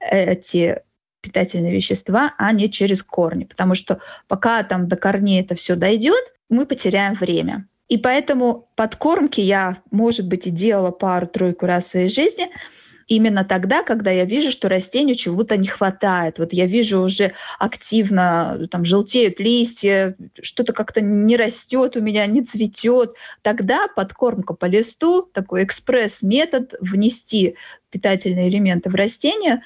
эти 0.00 0.80
питательные 1.26 1.72
вещества, 1.72 2.34
а 2.38 2.52
не 2.52 2.70
через 2.70 3.02
корни. 3.02 3.44
Потому 3.44 3.74
что 3.74 4.00
пока 4.28 4.62
там 4.62 4.88
до 4.88 4.96
корней 4.96 5.40
это 5.40 5.54
все 5.54 5.74
дойдет, 5.74 6.32
мы 6.48 6.64
потеряем 6.66 7.14
время. 7.14 7.66
И 7.88 7.98
поэтому 7.98 8.68
подкормки 8.74 9.40
я, 9.40 9.78
может 9.90 10.26
быть, 10.26 10.46
и 10.46 10.50
делала 10.50 10.90
пару-тройку 10.90 11.66
раз 11.66 11.84
в 11.84 11.88
своей 11.88 12.08
жизни– 12.08 12.50
именно 13.06 13.44
тогда, 13.44 13.82
когда 13.82 14.10
я 14.10 14.24
вижу, 14.24 14.50
что 14.50 14.68
растению 14.68 15.16
чего-то 15.16 15.56
не 15.56 15.68
хватает. 15.68 16.38
Вот 16.38 16.52
я 16.52 16.66
вижу 16.66 17.00
уже 17.00 17.32
активно, 17.58 18.66
там 18.70 18.84
желтеют 18.84 19.38
листья, 19.38 20.16
что-то 20.42 20.72
как-то 20.72 21.00
не 21.00 21.36
растет 21.36 21.96
у 21.96 22.00
меня, 22.00 22.26
не 22.26 22.42
цветет. 22.42 23.14
Тогда 23.42 23.88
подкормка 23.88 24.54
по 24.54 24.66
листу, 24.66 25.22
такой 25.22 25.64
экспресс-метод 25.64 26.74
внести 26.80 27.56
питательные 27.90 28.48
элементы 28.48 28.90
в 28.90 28.94
растение, 28.94 29.62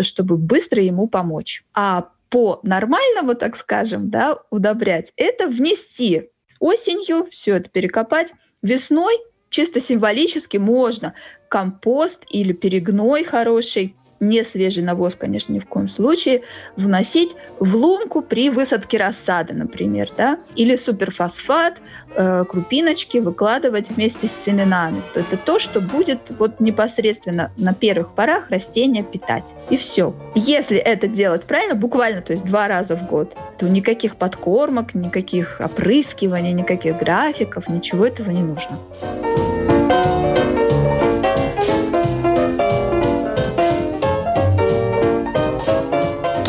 чтобы 0.00 0.36
быстро 0.36 0.82
ему 0.82 1.08
помочь. 1.08 1.64
А 1.74 2.10
по 2.30 2.60
нормальному, 2.62 3.34
так 3.34 3.56
скажем, 3.56 4.10
да, 4.10 4.38
удобрять, 4.50 5.12
это 5.16 5.46
внести. 5.46 6.30
Осенью, 6.58 7.26
все 7.30 7.56
это 7.56 7.70
перекопать, 7.70 8.32
весной 8.62 9.14
чисто 9.50 9.80
символически 9.80 10.56
можно. 10.56 11.14
Компост 11.48 12.24
или 12.28 12.52
перегной 12.52 13.22
хороший, 13.22 13.94
не 14.28 14.42
свежий 14.42 14.82
навоз, 14.82 15.14
конечно, 15.14 15.52
ни 15.52 15.58
в 15.58 15.66
коем 15.66 15.88
случае, 15.88 16.42
вносить 16.76 17.34
в 17.60 17.74
лунку 17.74 18.22
при 18.22 18.50
высадке 18.50 18.98
рассады, 18.98 19.54
например, 19.54 20.10
да, 20.16 20.38
или 20.56 20.76
суперфосфат, 20.76 21.78
э, 22.16 22.44
крупиночки 22.48 23.18
выкладывать 23.18 23.90
вместе 23.90 24.26
с 24.26 24.32
семенами. 24.32 25.02
То 25.14 25.20
это 25.20 25.36
то, 25.36 25.58
что 25.58 25.80
будет 25.80 26.20
вот 26.30 26.60
непосредственно 26.60 27.50
на 27.56 27.74
первых 27.74 28.14
порах 28.14 28.50
растения 28.50 29.02
питать. 29.02 29.54
И 29.70 29.76
все. 29.76 30.14
Если 30.34 30.76
это 30.78 31.06
делать 31.08 31.44
правильно, 31.44 31.74
буквально, 31.74 32.22
то 32.22 32.32
есть 32.32 32.44
два 32.44 32.68
раза 32.68 32.96
в 32.96 33.06
год, 33.06 33.34
то 33.58 33.68
никаких 33.68 34.16
подкормок, 34.16 34.94
никаких 34.94 35.60
опрыскиваний, 35.60 36.52
никаких 36.52 36.98
графиков, 36.98 37.68
ничего 37.68 38.06
этого 38.06 38.30
не 38.30 38.42
нужно. 38.42 38.78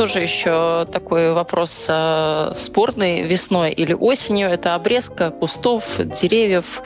Тоже 0.06 0.20
еще 0.20 0.86
такой 0.92 1.34
вопрос 1.34 1.88
э, 1.90 2.52
спорный 2.54 3.24
весной 3.24 3.72
или 3.72 3.92
осенью. 3.94 4.50
Это 4.50 4.76
обрезка 4.76 5.32
кустов, 5.32 5.98
деревьев. 5.98 6.84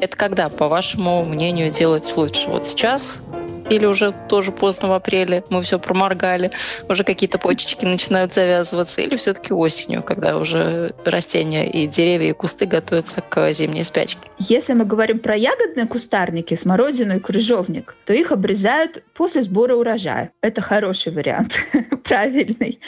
Это 0.00 0.16
когда, 0.16 0.48
по 0.48 0.68
вашему 0.68 1.24
мнению, 1.24 1.72
делать 1.72 2.16
лучше? 2.16 2.48
Вот 2.48 2.68
сейчас 2.68 3.22
или 3.70 3.86
уже 3.86 4.12
тоже 4.28 4.52
поздно 4.52 4.88
в 4.88 4.92
апреле, 4.92 5.44
мы 5.48 5.62
все 5.62 5.78
проморгали, 5.78 6.50
уже 6.88 7.04
какие-то 7.04 7.38
почечки 7.38 7.84
начинают 7.84 8.34
завязываться, 8.34 9.00
или 9.00 9.16
все-таки 9.16 9.54
осенью, 9.54 10.02
когда 10.02 10.36
уже 10.36 10.94
растения 11.04 11.70
и 11.70 11.86
деревья, 11.86 12.30
и 12.30 12.32
кусты 12.32 12.66
готовятся 12.66 13.22
к 13.22 13.52
зимней 13.52 13.84
спячке? 13.84 14.20
Если 14.38 14.74
мы 14.74 14.84
говорим 14.84 15.20
про 15.20 15.36
ягодные 15.36 15.86
кустарники, 15.86 16.54
смородину 16.54 17.16
и 17.16 17.20
крыжовник, 17.20 17.94
то 18.04 18.12
их 18.12 18.32
обрезают 18.32 19.02
после 19.14 19.42
сбора 19.42 19.76
урожая. 19.76 20.32
Это 20.42 20.60
хороший 20.60 21.12
вариант, 21.12 21.58
правильный. 22.04 22.80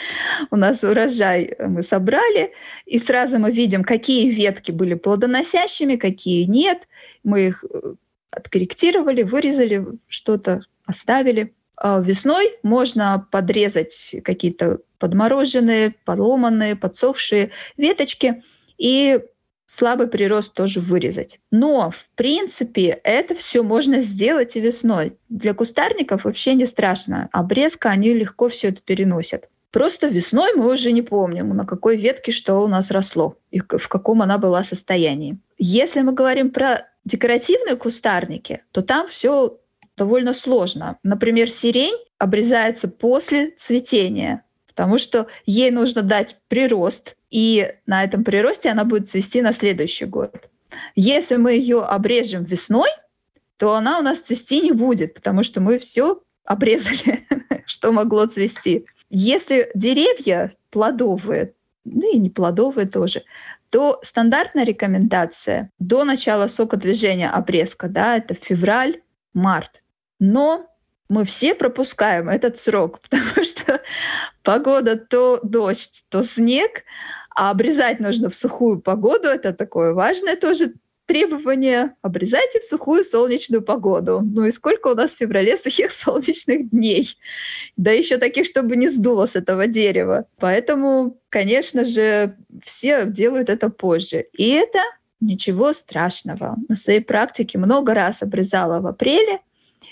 У 0.51 0.57
нас 0.57 0.83
урожай 0.83 1.55
мы 1.59 1.81
собрали, 1.81 2.51
и 2.85 2.97
сразу 2.97 3.39
мы 3.39 3.51
видим, 3.51 3.83
какие 3.83 4.29
ветки 4.29 4.71
были 4.71 4.95
плодоносящими, 4.95 5.95
какие 5.95 6.43
нет. 6.43 6.87
Мы 7.23 7.47
их 7.47 7.63
э, 7.63 7.93
откорректировали, 8.31 9.23
вырезали 9.23 9.85
что-то, 10.07 10.61
оставили. 10.85 11.53
А 11.75 11.99
весной 11.99 12.55
можно 12.63 13.27
подрезать 13.31 14.15
какие-то 14.23 14.79
подмороженные, 14.99 15.95
поломанные, 16.05 16.75
подсохшие 16.75 17.51
веточки 17.77 18.43
и 18.77 19.19
слабый 19.65 20.07
прирост 20.07 20.53
тоже 20.53 20.79
вырезать. 20.79 21.39
Но, 21.51 21.91
в 21.91 22.15
принципе, 22.15 22.99
это 23.03 23.35
все 23.35 23.63
можно 23.63 24.01
сделать 24.01 24.55
и 24.55 24.61
весной. 24.61 25.17
Для 25.29 25.53
кустарников 25.53 26.25
вообще 26.25 26.53
не 26.53 26.65
страшно. 26.65 27.27
Обрезка, 27.31 27.89
они 27.89 28.13
легко 28.13 28.49
все 28.49 28.69
это 28.69 28.81
переносят. 28.81 29.49
Просто 29.71 30.07
весной 30.07 30.53
мы 30.53 30.71
уже 30.71 30.91
не 30.91 31.01
помним, 31.01 31.49
на 31.49 31.65
какой 31.65 31.97
ветке 31.97 32.31
что 32.31 32.59
у 32.59 32.67
нас 32.67 32.91
росло 32.91 33.37
и 33.49 33.59
в 33.59 33.87
каком 33.87 34.21
она 34.21 34.37
была 34.37 34.63
состоянии. 34.63 35.39
Если 35.57 36.01
мы 36.01 36.13
говорим 36.13 36.51
про 36.51 36.87
декоративные 37.05 37.75
кустарники, 37.75 38.61
то 38.71 38.83
там 38.83 39.07
все 39.07 39.57
довольно 39.97 40.33
сложно. 40.33 40.97
Например, 41.03 41.49
сирень 41.49 41.97
обрезается 42.17 42.87
после 42.87 43.51
цветения, 43.51 44.43
потому 44.67 44.97
что 44.97 45.27
ей 45.45 45.71
нужно 45.71 46.01
дать 46.01 46.37
прирост, 46.47 47.15
и 47.29 47.73
на 47.85 48.03
этом 48.03 48.23
приросте 48.23 48.69
она 48.69 48.85
будет 48.85 49.09
цвести 49.09 49.41
на 49.41 49.53
следующий 49.53 50.05
год. 50.05 50.49
Если 50.95 51.35
мы 51.35 51.53
ее 51.53 51.81
обрежем 51.81 52.43
весной, 52.43 52.89
то 53.57 53.75
она 53.75 53.99
у 53.99 54.01
нас 54.01 54.19
цвести 54.19 54.61
не 54.61 54.71
будет, 54.71 55.13
потому 55.13 55.43
что 55.43 55.61
мы 55.61 55.77
все 55.79 56.21
обрезали, 56.43 57.27
что 57.65 57.91
могло 57.91 58.25
цвести. 58.25 58.85
Если 59.09 59.69
деревья 59.75 60.53
плодовые, 60.71 61.53
ну 61.85 62.11
и 62.11 62.17
не 62.17 62.29
плодовые 62.29 62.87
тоже, 62.87 63.23
то 63.69 63.99
стандартная 64.03 64.65
рекомендация 64.65 65.69
до 65.79 66.03
начала 66.03 66.47
сокодвижения 66.47 67.29
обрезка, 67.29 67.87
да, 67.87 68.17
это 68.17 68.33
февраль, 68.33 69.01
март. 69.33 69.82
Но 70.23 70.67
мы 71.09 71.25
все 71.25 71.53
пропускаем 71.53 72.29
этот 72.29 72.57
срок, 72.57 73.01
потому 73.09 73.43
что 73.43 73.81
погода 74.41 74.95
то 74.95 75.41
дождь, 75.43 76.05
то 76.07 76.23
снег, 76.23 76.83
а 77.35 77.51
обрезать 77.51 77.99
нужно 77.99 78.29
в 78.29 78.35
сухую 78.35 78.79
погоду. 78.79 79.27
Это 79.27 79.51
такое 79.51 79.91
важное 79.91 80.37
тоже 80.37 80.75
требование 81.07 81.95
обрезайте 82.01 82.61
в 82.61 82.63
сухую 82.63 83.03
солнечную 83.03 83.61
погоду. 83.61 84.21
Ну 84.23 84.45
и 84.45 84.51
сколько 84.51 84.87
у 84.87 84.95
нас 84.95 85.11
в 85.11 85.17
феврале 85.17 85.57
сухих 85.57 85.91
солнечных 86.03 86.69
дней? 86.69 87.17
Да 87.75 87.91
еще 87.91 88.17
таких, 88.17 88.45
чтобы 88.45 88.77
не 88.77 88.87
сдуло 88.87 89.25
с 89.25 89.35
этого 89.35 89.67
дерева. 89.67 90.27
Поэтому, 90.37 91.19
конечно 91.27 91.83
же, 91.83 92.37
все 92.63 93.05
делают 93.05 93.49
это 93.49 93.67
позже. 93.67 94.27
И 94.31 94.51
это 94.51 94.79
ничего 95.19 95.73
страшного. 95.73 96.55
На 96.69 96.77
своей 96.77 97.01
практике 97.01 97.57
много 97.57 97.93
раз 97.93 98.21
обрезала 98.21 98.79
в 98.79 98.87
апреле 98.87 99.41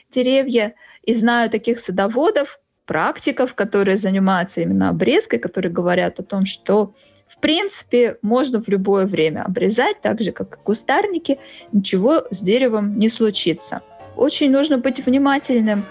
деревья 0.10 0.76
и 1.04 1.16
знаю 1.16 1.50
таких 1.50 1.80
садоводов, 1.80 2.60
практиков, 2.86 3.54
которые 3.54 3.98
занимаются 3.98 4.62
именно 4.62 4.90
обрезкой, 4.90 5.40
которые 5.40 5.72
говорят 5.72 6.20
о 6.20 6.24
том, 6.24 6.46
что 6.46 6.94
в 7.32 7.40
принципе, 7.40 8.18
можно 8.22 8.60
в 8.60 8.68
любое 8.68 9.06
время 9.06 9.44
обрезать, 9.44 10.02
так 10.02 10.22
же, 10.22 10.34
как 10.34 10.56
и 10.56 10.60
кустарники, 10.62 11.40
ничего 11.72 12.26
с 12.30 12.40
деревом 12.40 13.00
не 13.00 13.08
случится. 13.08 13.82
Очень 14.18 14.52
нужно 14.52 14.78
быть 14.78 15.06
внимательным 15.06 15.86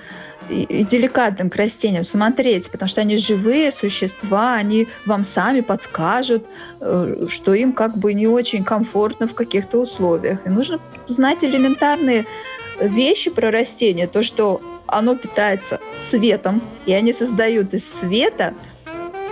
и 0.50 0.84
деликатным 0.84 1.48
к 1.48 1.56
растениям, 1.56 2.04
смотреть, 2.04 2.70
потому 2.70 2.88
что 2.88 3.00
они 3.00 3.16
живые 3.16 3.70
существа, 3.70 4.54
они 4.54 4.88
вам 5.06 5.24
сами 5.24 5.60
подскажут, 5.60 6.44
э, 6.80 7.26
что 7.28 7.54
им 7.54 7.72
как 7.72 7.96
бы 7.96 8.12
не 8.12 8.26
очень 8.26 8.64
комфортно 8.64 9.26
в 9.26 9.34
каких-то 9.34 9.78
условиях. 9.78 10.46
И 10.46 10.50
нужно 10.50 10.80
знать 11.06 11.44
элементарные 11.44 12.26
вещи 12.80 13.30
про 13.30 13.50
растения, 13.50 14.06
то, 14.06 14.22
что 14.22 14.60
оно 14.86 15.14
питается 15.14 15.80
светом, 16.00 16.62
и 16.86 16.92
они 16.92 17.12
создают 17.12 17.74
из 17.74 17.88
света 17.88 18.54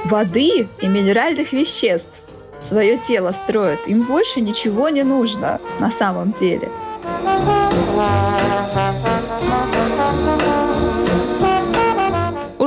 воды 0.04 0.68
и 0.80 0.87
минеральных 0.87 1.52
веществ. 1.52 2.22
Свое 2.61 2.98
тело 2.98 3.32
строят. 3.32 3.80
Им 3.87 4.04
больше 4.04 4.40
ничего 4.40 4.88
не 4.88 5.02
нужно 5.02 5.61
на 5.78 5.90
самом 5.90 6.32
деле. 6.32 6.68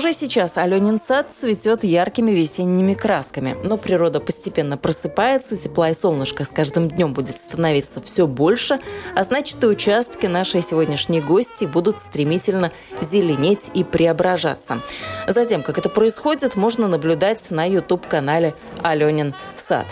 Уже 0.02 0.14
сейчас 0.14 0.58
Аленин 0.58 1.00
сад 1.00 1.28
цветет 1.32 1.84
яркими 1.84 2.32
весенними 2.32 2.96
красками, 2.96 3.56
но 3.64 3.78
природа 3.78 4.20
постепенно 4.20 4.76
просыпается, 4.76 5.56
тепла 5.56 5.92
и 5.92 5.94
солнышко 5.94 6.44
с 6.44 6.48
каждым 6.48 6.90
днем 6.90 7.14
будет 7.14 7.36
становиться 7.38 8.02
все 8.02 8.26
больше, 8.26 8.80
а 9.16 9.24
значит 9.24 9.64
и 9.64 9.68
участки 9.68 10.26
нашей 10.26 10.64
сегодняшней 10.64 11.22
гости 11.22 11.66
будут 11.66 12.00
стремительно 12.00 12.72
зеленеть 13.00 13.70
и 13.76 13.84
преображаться. 13.84 14.82
Затем, 15.28 15.62
как 15.62 15.78
это 15.78 15.88
происходит, 15.88 16.56
можно 16.56 16.88
наблюдать 16.88 17.52
на 17.52 17.64
YouTube-канале 17.66 18.56
Аленин 18.82 19.36
сад. 19.56 19.86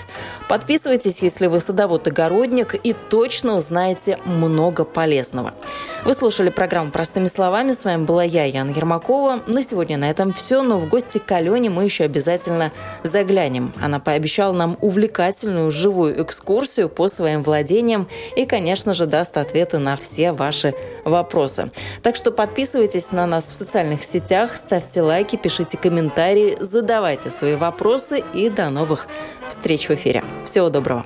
Подписывайтесь, 0.48 1.22
если 1.22 1.46
вы 1.46 1.60
садовод-огородник, 1.60 2.74
и 2.74 2.94
точно 2.94 3.56
узнаете 3.58 4.18
много 4.26 4.86
полезного. 4.86 5.54
Вы 6.04 6.16
слушали 6.16 6.50
программу 6.50 6.90
«Простыми 6.90 7.28
словами». 7.28 7.74
С 7.74 7.86
вами 7.86 8.06
была 8.06 8.24
я, 8.24 8.46
Яна 8.46 8.72
Ермакова. 8.72 9.44
На 9.46 9.62
сегодня 9.62 9.99
на 10.00 10.10
этом 10.10 10.34
все, 10.34 10.62
но 10.62 10.80
в 10.80 10.88
гости 10.88 11.20
к 11.20 11.32
Алене 11.32 11.70
мы 11.70 11.84
еще 11.84 12.06
обязательно 12.06 12.72
заглянем. 13.04 13.74
Она 13.82 14.00
пообещала 14.00 14.54
нам 14.54 14.78
увлекательную 14.82 15.72
живую 15.72 16.22
экскурсию 16.24 16.90
по 16.90 17.08
своим 17.08 17.44
владениям 17.44 18.08
и, 18.36 18.46
конечно 18.46 18.94
же, 18.94 19.06
даст 19.06 19.38
ответы 19.38 19.78
на 19.78 19.96
все 19.96 20.32
ваши 20.32 20.74
вопросы. 21.04 21.72
Так 22.02 22.16
что 22.16 22.32
подписывайтесь 22.32 23.12
на 23.12 23.26
нас 23.26 23.46
в 23.46 23.54
социальных 23.54 24.04
сетях, 24.04 24.56
ставьте 24.56 25.02
лайки, 25.02 25.36
пишите 25.36 25.78
комментарии, 25.78 26.58
задавайте 26.60 27.30
свои 27.30 27.56
вопросы 27.56 28.24
и 28.34 28.50
до 28.50 28.70
новых 28.70 29.08
встреч 29.48 29.90
в 29.90 29.92
эфире. 29.92 30.24
Всего 30.46 30.70
доброго. 30.70 31.06